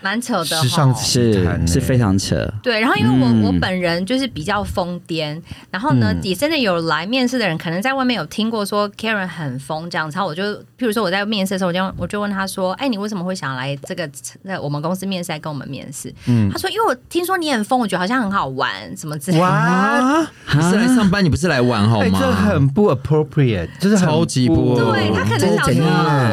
[0.02, 3.42] 蛮扯的时尚是是非常扯，对，然后因为我、嗯。
[3.44, 5.40] 我本人就是比较疯癫，
[5.70, 6.20] 然后呢，嗯。
[6.24, 14.08] 也真的有来面试的人，可能在外面有听过说 Karen 很疯这样子，然后我就，譬如说我在面试的时候，我就我就问他说，哎，你为什么会想来这个
[14.46, 16.14] 在我们公司面试，来跟我们面试？
[16.28, 16.50] 嗯。
[16.52, 19.44] 他说，因为我听说你很疯，我觉得好像很好玩，什么之类的。
[19.44, 22.20] 哇，啊，你是来上班，你不是来玩好哎，吗？
[22.20, 25.86] 这很不 appropriate，就是超级不对他可能想说，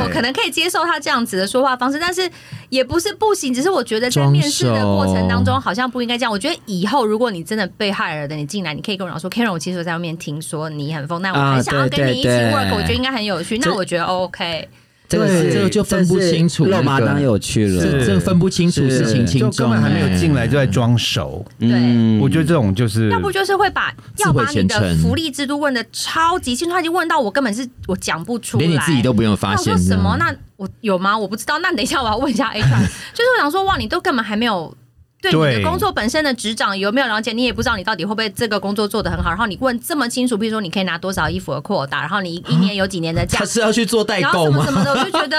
[0.05, 2.29] 我可能可以接受他这样子的说话方式，但是
[2.69, 6.31] 也不是不行，只是我觉得在面试的过程当中，好像不应该这样。
[6.31, 13.59] 我觉得以后如果你真的被害了的，你进来，你可以跟我讲说，Karen，我其实我在外面听说你很疯，那我啊很想要跟你一起对对 work，我觉得应该很有趣。
[13.59, 14.69] 那我觉得 OK。
[15.09, 21.45] 这个这个就分不清楚肉麻当有趣了，是这个分不清楚事情轻就重，根本还没有哎进来就在装熟。
[21.59, 30.17] 对我觉得这种就是要不就是会把要把你的福利制度问的超级清楚，他已经问到我根本是我讲不出来，连你自己都不用发现说什么？
[30.19, 31.17] 那我有吗？
[31.17, 31.59] 我不知道。
[31.61, 32.61] 那等一下我要问一下 HR，
[33.15, 34.77] 就是我想说，哇，你都根本还没有。
[35.21, 37.33] 对你的工作本身的职掌有没有了解？
[37.33, 39.31] 你也不知道你到底会不会这个工作做得很好。
[39.31, 44.89] 然后你问这么清楚，比如说你可以拿多少衣服的扩大，然后你一年有几年的假他，是要去做代然后购吗什么什？
[44.91, 45.37] 么的，我就觉得，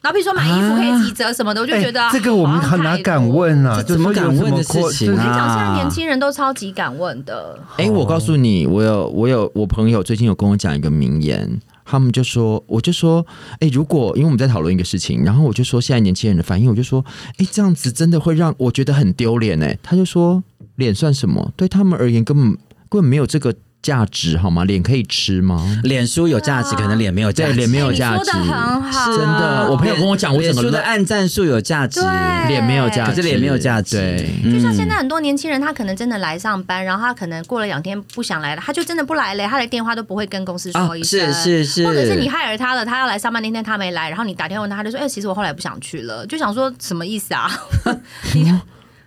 [0.00, 3.28] 然后比如说买衣服可以几折什么的，我就觉得、哎这个我们好像哪敢？
[3.28, 3.82] 问啊？
[3.82, 7.58] 怎么敢问的事情啊我跟你讲，现在年轻人都超级敢问的。
[7.76, 11.60] 哎、我告诉你，我有我有我朋友最近有跟我讲一个名言，
[11.90, 13.26] 他们就说，我就说，
[13.60, 17.02] 哎、如果因为我们在讨论一个事情，然后我就说现在年轻人的反应，我就说，
[17.38, 19.78] 哎、这样子真的会让我觉得很丢脸哎。
[19.82, 20.44] 他就说，
[20.76, 21.50] 脸算什么？
[21.56, 22.50] 对他们而言根本
[22.90, 24.64] 根本没有这个价值好吗？
[24.64, 25.80] 脸可以吃吗？
[25.84, 29.70] 脸书有价值，可能脸没有价值，对脸没有价值，说的很好，真的。
[29.70, 32.00] 我朋友跟我讲，我脸书的按赞数有价值，
[32.48, 41.32] 脸没有价值，可是脸没有价值就像现在很多年轻人，他可能真的来上班，然后他可能过了两天不想来了，他就真的不来了，他的电话都不会跟公司啊说一声。
[41.32, 47.50] 是是是，或者是你害了他了，他要来上班那天他没来，然后你打电话问他，他就说：“哎、其实我后来不想去了。”就想说什么意思啊？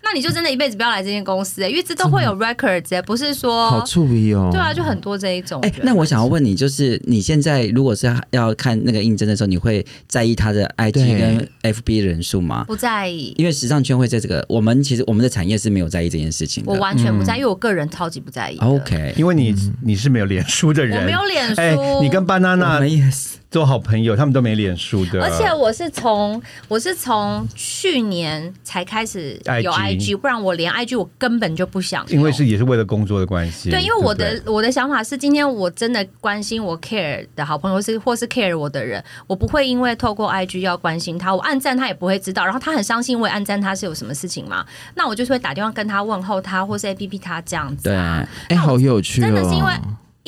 [0.04, 4.49] 你那你就真的一辈子不要来这间公司、欸，因为这都会有 records，、欸、不是说好注意哦。
[4.52, 5.62] 对啊，就很多这一种。
[5.62, 12.66] 哎、觉得那我想要问你，就是你现在如果是要看那个应征的时候，你会在意他的 IG 跟 FB 人数吗？
[12.68, 16.72] 不在意，因为时尚圈会在这个，我们其实我们的产业是没有在意这件事情的。
[16.74, 18.58] 我完全不在意，因为我个人超级不在意。
[18.58, 32.06] OK，因为你你是没有脸书的人，我没有脸书，哎，你跟我 banana 们也是做好朋友，他们都没脸书的，而且我是从我是从去年才开始有 IG IG，不然我连 IG 我根本就不想。
[32.08, 44.66] 因为是也是为了工作的关系，对，因为我的对对我的想法是，今天我真的关心我 care 的好朋友是或是 care 我的人，我不会因为透过 IG 要关心他，我暗赞他也不会知道，然后他很伤心，我也暗赞他是有什么事情嘛？
[44.95, 48.26] 那我就是会打电话跟他问候他，或是 APP 他这样子对，啊。
[48.47, 49.26] 哎、好有趣哦！
[49.26, 49.74] 真的是因为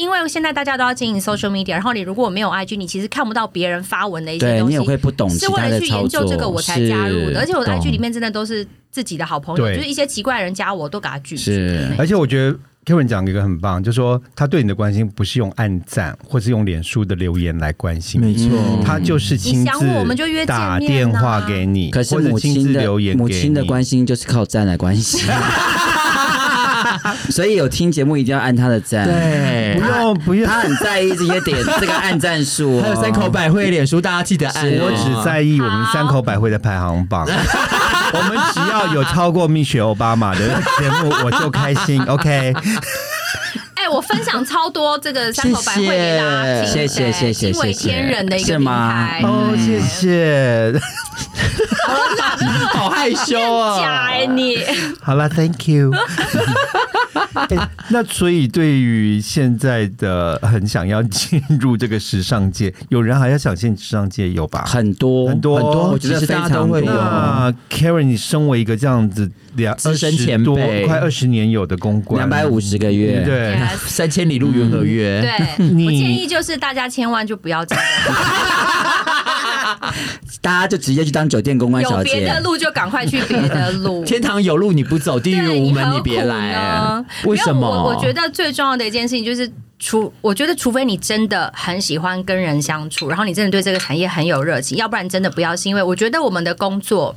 [0.03, 4.75] 因为现在大家都要经营 social media，然后你如果没有 IG，你其实看不到别人发文的一些东西。
[4.75, 7.79] 对你也会不懂其是为了去研究作，这个我才加入的，而且我的懂。
[7.79, 11.43] IG 里面真的都是自己的好朋友，就是一些奇怪的人加我都给他拒绝。
[11.43, 11.95] 是。
[11.97, 12.53] 而且我觉得
[12.85, 23.41] Kevin 讲一个很棒，就是说他对你的关心不是用按赞或是用脸书的留言来关心，没错，嗯他就是亲自我我们就约见打电话给你，可是或者亲母亲的自留言母给你。
[23.41, 25.21] 亲的关心就是靠赞来关心，
[27.29, 29.05] 所以有听节目一定要按他的赞。
[29.05, 34.85] 对不用不用，他很在意这些点，这个按赞数、哦，还有三口百惠脸书，大家记得按哦。
[34.85, 37.27] 我只在意我们三口百惠的排行榜。
[38.13, 40.39] 我们只要有超过蜜雪奥巴马的
[40.77, 41.99] 节目，我就开心。
[42.03, 42.53] OK，
[43.73, 49.21] 哎、我分享超多这个三口百惠给大家，谢谢谢谢惊为谢谢天人的一个平是吗台。
[49.23, 50.79] 哦，谢谢。
[52.71, 53.79] 好害羞啊。
[53.79, 54.57] 假哎、你，
[55.01, 55.91] 好了，Thank you
[57.49, 64.63] 哎那所以对于现在的很想要进入这个时尚界， 有人还要想进时尚界有吧？
[64.65, 67.03] 很多很多很多，我觉得大家都会非常多。
[67.03, 67.09] 有。
[67.09, 70.85] 那 Karen，你身为一个这样子两资深20多前辈。
[70.85, 73.57] 快二十年有的公关，两百五十个月，对，
[73.87, 77.83] 三千里路云和月，对， 我建议就是大家千万就不要这样，
[80.43, 82.41] 大家就直接去当酒店公关有小姐有别的。
[82.41, 84.03] 路就赶快去别的路。
[84.05, 87.05] 天堂有路你不走，地狱无门你别来呢。
[87.23, 87.65] 为什么？
[87.67, 89.51] 我我觉得最重要的一件事情就是。
[89.79, 95.53] 除我觉得，除非你真的很喜欢跟人相处，然后你真的对这个产业很有热情，要不然真的不要。
[95.53, 97.13] 是因为我觉得我们的工作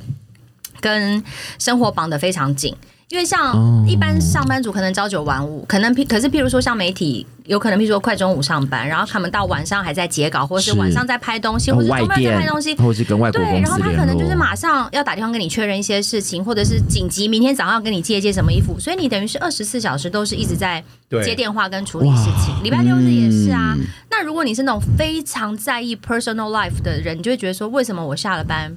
[0.81, 1.23] 跟
[1.59, 2.75] 生活绑得非常紧。
[3.09, 20.83] 因为像一般上班族可能朝九晚五，可能譬可是譬如说像媒体，有可能譬如说快中午上班，然后他们到晚上还在截稿，或是是晚上在拍东西，或者是周末在拍东西，或是跟外国对，然后他可能就是马上要打电话跟你确认一些事情，或者是紧急明天早上要跟你借一件什么衣服，所以你等于是二十四小时都是一直在
[21.23, 22.61] 接电话跟处理事情。
[22.61, 23.73] 礼拜六日也是啊。
[23.77, 28.75] 嗯那如果你是那种非常在意 personal life 的人，你就会觉得说，为什么我下了班？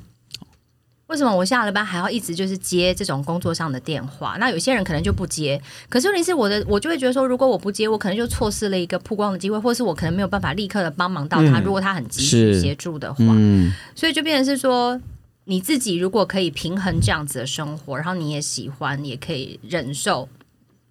[1.11, 4.37] 为什么我下了班还要一直就是接这种工作上的电话？
[4.39, 11.59] 那有些人可能就不接，可是问题是我的，我就会觉得说，如果我不接，我可能就错失了一个曝光的机会，或是我可能没有办法立刻的帮忙到他。
[11.59, 15.01] 嗯如果他很急需协助的话，嗯，所以就变成是说，
[15.47, 20.29] 你自己如果可以平衡这样子的生活，然后你也喜欢，你也可以忍受。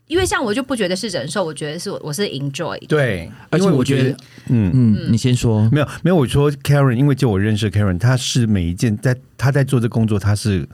[0.10, 2.76] 因为像我就不觉得是忍受，我觉得是我我是 enjoy。
[2.88, 4.10] 对，而且因为我我觉得，
[4.47, 4.72] 嗯。
[4.74, 5.70] 嗯，你先说。
[5.72, 10.68] 没有没有，我说 Karen，因为就我认识 Karen，她是每一件在她在做这工作，她是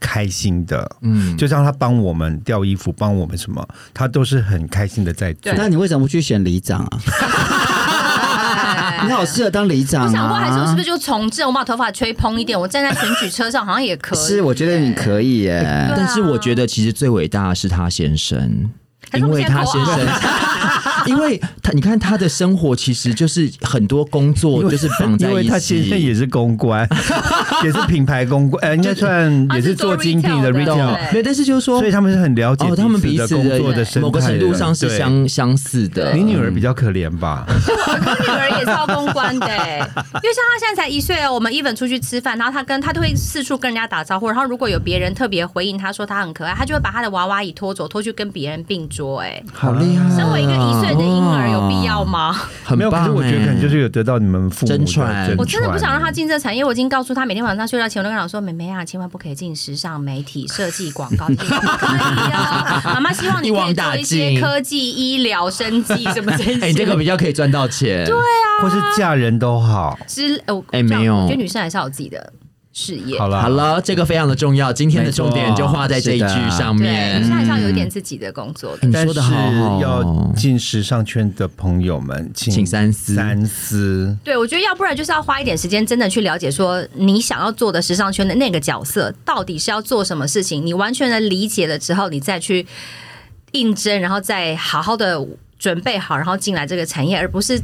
[0.00, 5.54] 开心的，嗯，就像她帮我们吊衣服，帮我们什么，她都是很开心的在做对。
[5.58, 6.98] 那你为什么不去选里长啊？
[9.06, 10.06] 你好适合当里长啊！
[10.08, 11.46] 我想过，还是我是不是就从这？
[11.46, 14.18] 我把头发吹蓬一点，我站在选举车上好像也可以。
[14.18, 15.58] 是，我觉得你可以耶。
[15.58, 18.70] 啊但是我觉得其实最伟大的是他先生。
[19.14, 20.06] 因为他先先生，
[21.08, 26.88] 因为他你看他的生活其实就是很多工作就是绑在一起，因为他先生也是公关，
[27.64, 36.12] 也是品牌公关，呃，应该算也是做精品的他是做 retail，retail 的没有，但是就是说所以他们是很了解哦，他们彼的此工作的生某个程度上是相相似的。
[36.12, 37.46] 你女儿比较可怜吧？
[37.48, 50.16] 我女儿也是要公关的、欸，因为像她现在才一岁哦，我们 even 出去吃饭，然后她跟她都会四处跟人家打招呼，然后如果有别人特别回应她说她很可爱，她就会把她的娃娃椅拖走，拖去跟别人并桌、哎，好厉害啊！
[50.16, 52.36] 身为一个一岁的婴儿，有必要吗？
[52.64, 62.82] 很没有，可是我觉得可能欸就是有得到你们父母的真传我真的不想让他进这产业，我已经告诉他，每天晚上睡觉前我都跟他说，妹妹啊，千万不可以进时尚媒体、设计、广告，可以啊。
[62.84, 66.58] 妈妈希望你可以做一些科技、医疗、生计什么这些。
[66.60, 68.04] 哎，这个比较可以赚到钱。
[68.04, 69.98] 对啊，或是嫁人都好。
[70.06, 72.32] 之哦，哎没有我觉得女生还是要有自己的
[72.78, 73.18] 事业。
[73.18, 74.72] 好了，好了，这个非常的重要。
[74.72, 77.24] 今天的重点就画在这一句上，面女。
[77.24, 78.86] 生还是要有一点自己的工作的。
[78.86, 84.16] 你但是说的好好要哦，进时尚圈的朋友们，请请三思三思。
[84.22, 90.64] 对，我觉得要不然就是要花一点时间，真的去了解说你想要做的时尚圈的那个角色到底是要做什么事情。
[90.64, 92.64] 你完全的理解了之后，你再去
[93.52, 95.26] 应征，然后再好好的
[95.58, 97.60] 准备好，然后进来这个产业，而不是。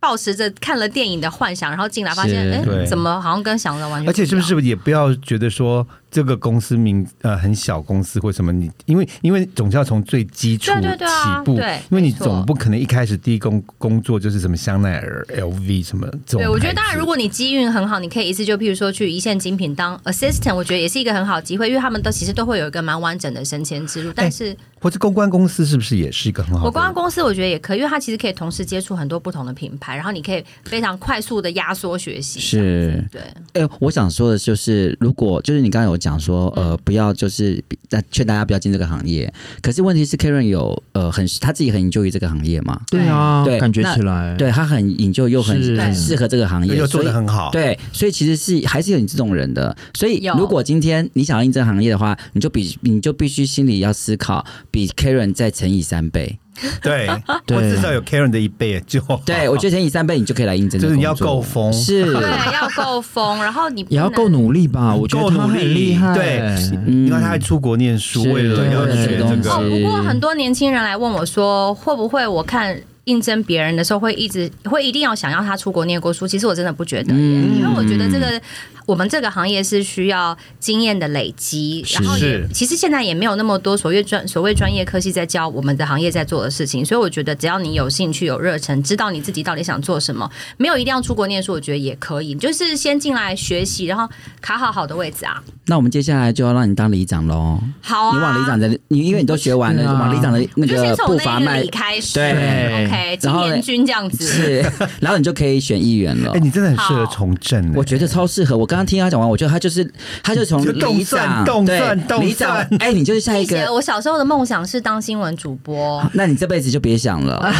[0.00, 16.08] 抱持着看了电影的幻想，然后进来发现，是哎，怎么好像跟想的完全而且是不是也不要觉得说这个公司名呃很小公司或什么你，因为因为总是要从最基础对对对啊起步，对因为你总不可能一开始第一工工作就是什么香奈儿、LV 什么。
[16.26, 24.12] 对，我觉得当然，如果你机运很好，你可以一次就譬如说去一线精品当 assistant，我觉得也是一个很好机会，因为他们都其实都会有一个蛮完整的升迁之路。
[24.14, 26.66] 但是或者公关公司是不是也是一个很好的？
[26.66, 32.40] 我公关公司我觉得也可以，因为它其实可以同时接触很多不同的品牌，然后你可以非常快速的压缩学习。
[32.40, 33.20] 是，对，
[33.62, 39.32] 哎、我想说的就是，如果就是你刚刚有讲说，呃，不要就是大劝大家不要进这个行业。
[39.60, 42.80] 可是问题是，Karen 有呃很他自己很研究于这个行业嘛？
[42.90, 49.76] 对啊，对感觉那起来，对他很 enjoy 又很很适合这个行业，又做的很好，对，所以其实是还是有你这种人的。
[49.94, 56.38] 所以如果今天你想要进这个行业的话，你就比你就必须心里要思考，比 Karen 再乘以三倍。
[56.82, 57.08] 对，
[57.46, 57.56] 对。
[57.56, 59.20] 我至少有 Karen 的一倍就好。
[59.24, 61.72] 对，我觉得乘以三倍，你就可以来应征这个就是你要够疯。
[61.72, 62.04] 是。
[62.04, 64.94] 对，要够疯，然后你也要够努力吧？
[64.94, 66.38] 我觉得够努他很力厉害，对
[66.86, 67.06] 嗯。
[67.06, 68.32] 你看他还出国念书，是。
[68.32, 72.78] 为了要对学这对个哦，不过很多年轻人来问我说，会不会我看
[73.08, 76.28] 应征别人的时候会一直会一定要想要他出国念过书？
[76.28, 77.56] 其实我真的不觉得耶，嗯。
[77.58, 78.40] 因为我觉得这个
[78.86, 82.16] 我们这个行业是需要经验的累积，然后
[82.52, 94.08] 其实现在也没有那么多所谓专所谓专业科系在教我们的行业在做的事情，所以我觉得只要你有兴趣、有热忱，知道你自己到底想做什么，没有一定要出国念书，我觉得也可以，就是先进来学习，然后
[94.40, 95.42] 卡好好的位置啊。
[95.66, 97.58] 那我们接下来就要让你当里长喽。
[97.82, 102.14] 好啊，你往里长的，你因为你都学完了，啊就往里长的那个步伐迈里开始。
[102.14, 104.26] 对，OK，青然后呢年军这样子。
[104.26, 104.64] 是，
[105.00, 106.40] 然后你就可以选议员了哎，。
[106.40, 108.56] 你真的很适合从政欸，我觉得超适合。
[108.56, 109.88] 我刚刚听他讲完，我觉得他就是，
[110.22, 117.38] 他就从就动里长，算动对算动里长算，哎，你就是下一个，我小时候的梦想是当新闻主播，那你这辈子就别想了。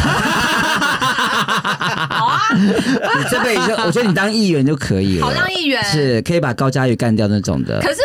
[2.55, 5.25] 你这辈子就，我觉得你当议员就可以了。
[5.25, 7.79] 好当议员是可以把高嘉瑜干掉那种的。
[7.81, 7.99] 可是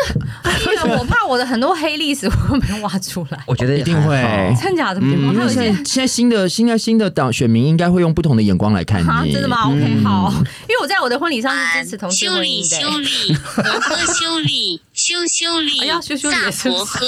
[0.63, 4.15] 议员，我怕我的很多黑历史会被挖出来，我觉得一定会
[4.61, 5.01] 真假的？
[5.01, 10.33] 因为现在现在新的现在新的党选民应该会用不同的眼光来看啊，你，真的吗？OK，好，
[10.67, 12.81] 因为我在我的婚礼上是支持同性婚修理姻的。
[12.81, 17.05] 修理，修理，修修理，修修理也是萨婆诃。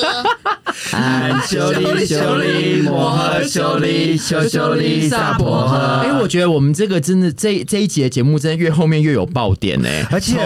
[0.91, 6.01] 俺修理修理摩诃修理修修理萨婆诃。
[6.01, 10.37] 哎，我觉得我们这个真的这这一集的节目真的越后面越有爆点呢，而且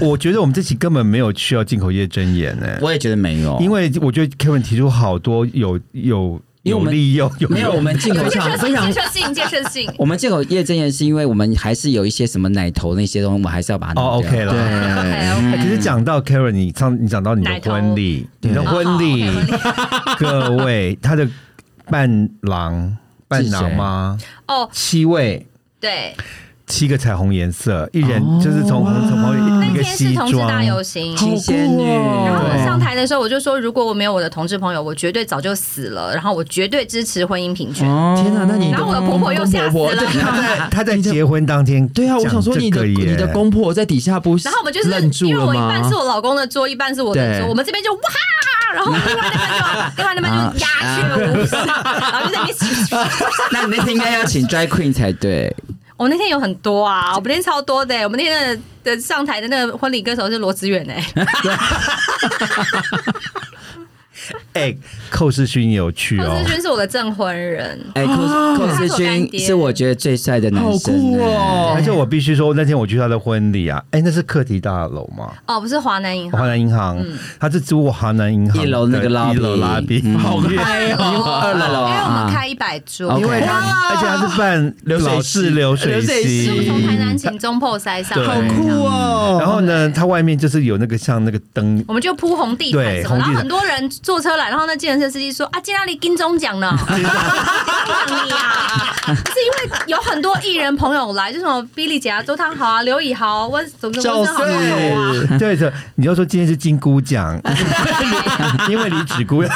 [0.00, 9.92] 我觉得我们这期根本没有需要进口业真言呢，我也觉得没有，因为我觉得 Kevin 提出好多有有有因为我们利又有没有我们进口建设性，非常建设性，建设性。
[9.98, 14.52] 我们进口 业真言是因为我们还是有一些什么奶头那些东西，我们还是要把它哦弄 OK 了。
[14.52, 14.60] 对。
[14.60, 19.30] 哎 OK，OK，可是讲到 Karen，你上你讲到你的婚礼，你的婚礼
[20.18, 21.28] 各位他的
[21.90, 22.96] 伴郎
[23.28, 24.18] 伴郎吗？
[24.48, 25.46] 哦，七位。
[25.78, 26.16] 对，
[26.66, 31.14] 七个彩虹颜色，一人哦就是从红从红那一个天是同志大装，游行。
[31.16, 36.12] 七仙女，然后我上台的时候，我就说，如果我没有我的同志朋友，我绝对早就死了。
[36.14, 37.88] 然后我绝对支持婚姻平权。
[37.88, 45.94] 哦天哪，那你然后我的婆婆又吓死了公婆对他在他在结婚当天，对啊，我想说你的你的公婆在底下不是然后我们就是因为我一半是？
[45.94, 48.00] 我老公的桌，一半是我的桌，我们这边就哇，
[48.74, 49.64] 然后另外那边就
[49.98, 50.96] 另外那边就鸦雀
[51.30, 52.56] 无声，然后就在那边。
[53.52, 55.54] 那你那天应该要请 drag queen 才对。
[55.96, 61.04] 我那天有很多啊，我们那天超多的，我们那天的的上台的那个婚礼歌手是罗志远哎，
[64.54, 64.74] 哎，
[65.10, 66.24] 寇世勋也有去哦。
[66.26, 67.78] 寇世，勋是我的证婚人。
[67.94, 68.14] 哎，寇
[68.56, 71.26] 寇世勋是我觉得最帅的男好生酷哎。
[71.26, 75.32] 哦而且我必须说，那天我去他的婚礼啊，哎，那是课题大楼吗？
[75.46, 76.40] 哦，不是华南银行。
[76.40, 77.18] 华，南银行，嗯。
[77.38, 80.18] 他是租华南银行一楼那个的 lobby 一楼拉比，嗯。
[80.18, 81.40] 好嗨哦。
[81.42, 81.88] 二楼。
[81.88, 83.18] 因为我们啊，开一百桌。
[83.18, 89.38] 因为他而且他是办流水老式流水席从台南请中破塞上对，好酷哦！
[89.40, 98.36] 然后呢，它外面就是有那个像那个灯，我们就铺红地毯然后很多人坐车来，然后那计程车司机说啊，今天你金钟奖呢，金钟奖你呀，
[99.06, 104.56] 是因为有很多艺人朋友来，就什么比利姐啊、周汤豪啊、刘以豪、温总之温生豪都有
[104.94, 105.12] 啊。
[105.38, 107.40] 对对对，你要说今天是金菇奖，
[108.68, 109.48] 因为李芷姑要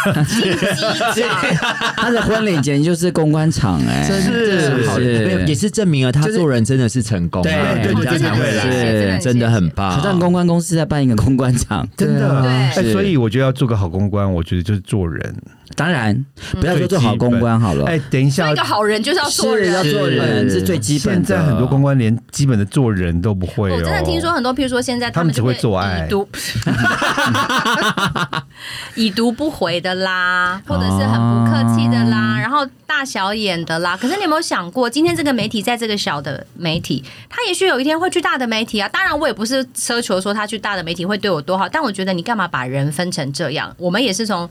[1.97, 5.27] 他的婚礼简直就是公关场哎，真的好是。
[5.27, 7.45] 没有也是证明了他做人真的是成功啊，
[7.83, 9.91] 对人家才会来，是真的很棒。
[9.91, 15.37] 好像公关公司在办一个公关场，真的，所以我觉得要做个好公关，我觉得就是做人。
[15.77, 19.85] 当然不要说做好公关好了，哎，等一下做一，个好人就是要做人要。
[19.85, 21.29] 做人是最基本的。
[21.29, 23.75] 现在很多公关连基本的做人都不会哦。
[23.77, 26.29] 我真的听说很多，譬如说现在他们只会做爱已读
[28.97, 33.97] 已读不回的啦，或者是很不客气的啦，然后大小眼的啦。
[33.97, 38.89] 可是你有没有想过，今天这个媒体在这个小的媒体，他也许有一天会去大的媒体啊。
[38.89, 43.73] 当然，我也不是奢求说他去大的媒体会对我多好，但我觉得你干嘛把人分成这样？
[43.79, 44.49] 我们也是从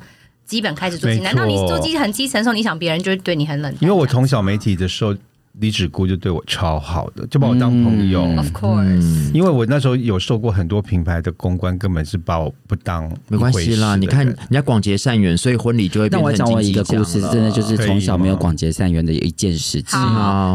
[0.47, 1.19] 基本开始做基。
[1.19, 3.83] 难道你做基很基层的时候，你想别人就会对你很冷淡？
[3.83, 5.13] 因为我从小媒体的时候，
[5.59, 8.23] 李芷姑就对我超好的，就把我当朋友。
[8.37, 19.99] Of course，因为我那时候有受过很多品牌的公关，根本是把我不当没关系啦，你看人家广结善缘，所以婚礼就会变成但我讲我一个故事真的就是从小没有广结善缘的一件事情。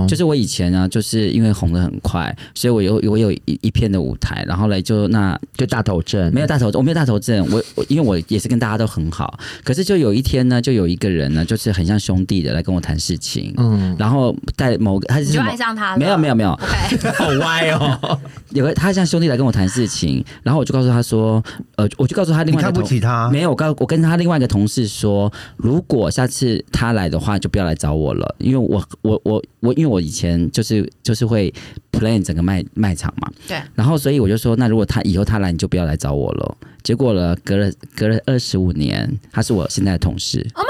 [0.07, 15.99] 就是我以前呢，就是因为红的很快，所以我有我有一一片的舞台，然后来就那就大头阵没有大头，我没有大头阵，我我因为我也是跟大家都很好，可是就有一天呢，就有一个人呢，就是很像兄弟的来跟我谈事情，嗯，然后在某个他你就爱上他了？
[15.99, 18.21] 没有没有没有，，OK， 好歪哦，
[18.51, 21.43] 有个他像兄弟来跟我谈事情，然后我就告诉他说，
[21.77, 23.29] 呃，我就告诉他另外一个同起他？
[23.31, 31.53] 没有，我告我跟他另外一个同事说，如果下次他来的话，就不要来找我了，因为我我我我，因为我以前就是就是会
[31.93, 36.57] plan 整个卖卖场嘛，对，然后所以我就说，那如果他以后他来，你就不要来找我了。
[36.83, 40.41] 结果了，隔了隔了二十五年，他是我现在的同事。
[40.41, 40.63] 嗯，地球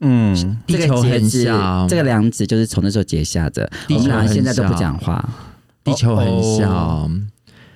[0.00, 0.34] 很
[0.66, 3.68] 这个结子小，这个梁子就是从那时候结下的。
[3.90, 5.28] 我们俩现在都不讲话。
[5.82, 6.26] 地球很
[6.58, 7.10] 小。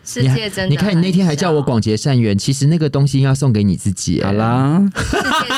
[0.03, 4.21] 哦世界真的，你看，你那天还叫我，广结善缘，其实那个东西要送给你自己。
[4.23, 4.81] 好，啦，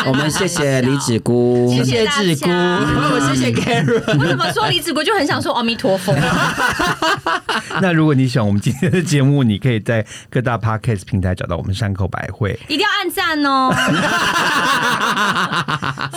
[0.06, 4.18] 我我们谢谢李子姑，谢谢子姑，大家谢谢 Karen。
[4.18, 6.14] 我怎么说李子姑就很想说阿弥陀佛？
[7.82, 12.58] 那如果你喜欢我们今天的节目，你可以在各大 podcast 平台找到我们山口百惠。
[12.68, 13.74] 一定要按赞哦！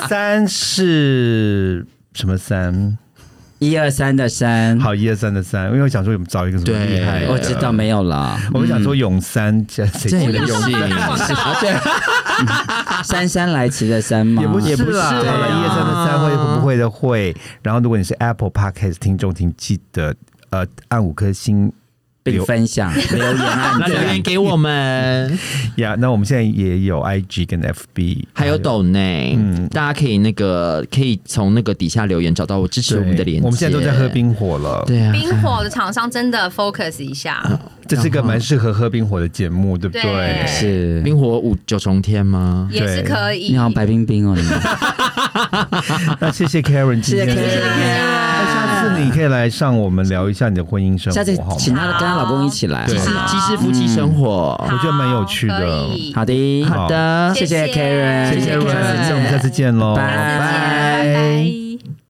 [0.08, 2.98] 三是什么三？
[3.60, 4.80] 一二三的三。
[4.80, 8.40] 好，一二三的三，因为我想说我们找一个什么对厉害的，我知道没有啦。
[8.54, 11.28] 我们想说永三，这谁记得永点用三？
[11.58, 11.68] 心，
[13.04, 14.42] 姗姗来迟的姗吗？
[14.42, 17.36] 也不是也不是啦，好了，啊一二三的三会会不会的会。
[17.64, 20.16] 然后，如果你是 Apple Podcast 听众，请记得
[20.52, 21.72] 呃按五颗星
[22.32, 24.22] 并分享 留言啊那留言。
[24.22, 25.38] 给我们，
[25.78, 25.96] 呀。
[26.00, 33.46] 那我们现在也有 IG 跟 FB，还有抖内，嗯大家可以那个可以从那个底下留言找到我支持我们的连接。
[33.46, 37.42] 我们现在都在喝，冰火了，对啊，冰火的厂商真的 focus 一下，
[37.88, 40.02] 这是一个蛮适合喝冰火的节目，对不对？
[40.04, 42.68] 对是，冰火五九重天吗？
[42.72, 43.50] 也是可以。
[43.50, 44.52] 你好白冰冰哦，你们
[46.20, 51.82] 那谢谢 Karen，今天谢谢 Karen 那下次你可以来上我们聊一下你的婚姻生下次活，好请吗？
[51.82, 52.86] 她跟她老公一起来。
[52.86, 54.56] 对是好鸡翅夫妻生活。
[54.60, 61.98] 我觉得蛮有趣的好的，好的谢谢 Karen，谢谢 Karen，那我们下次见喽，拜拜。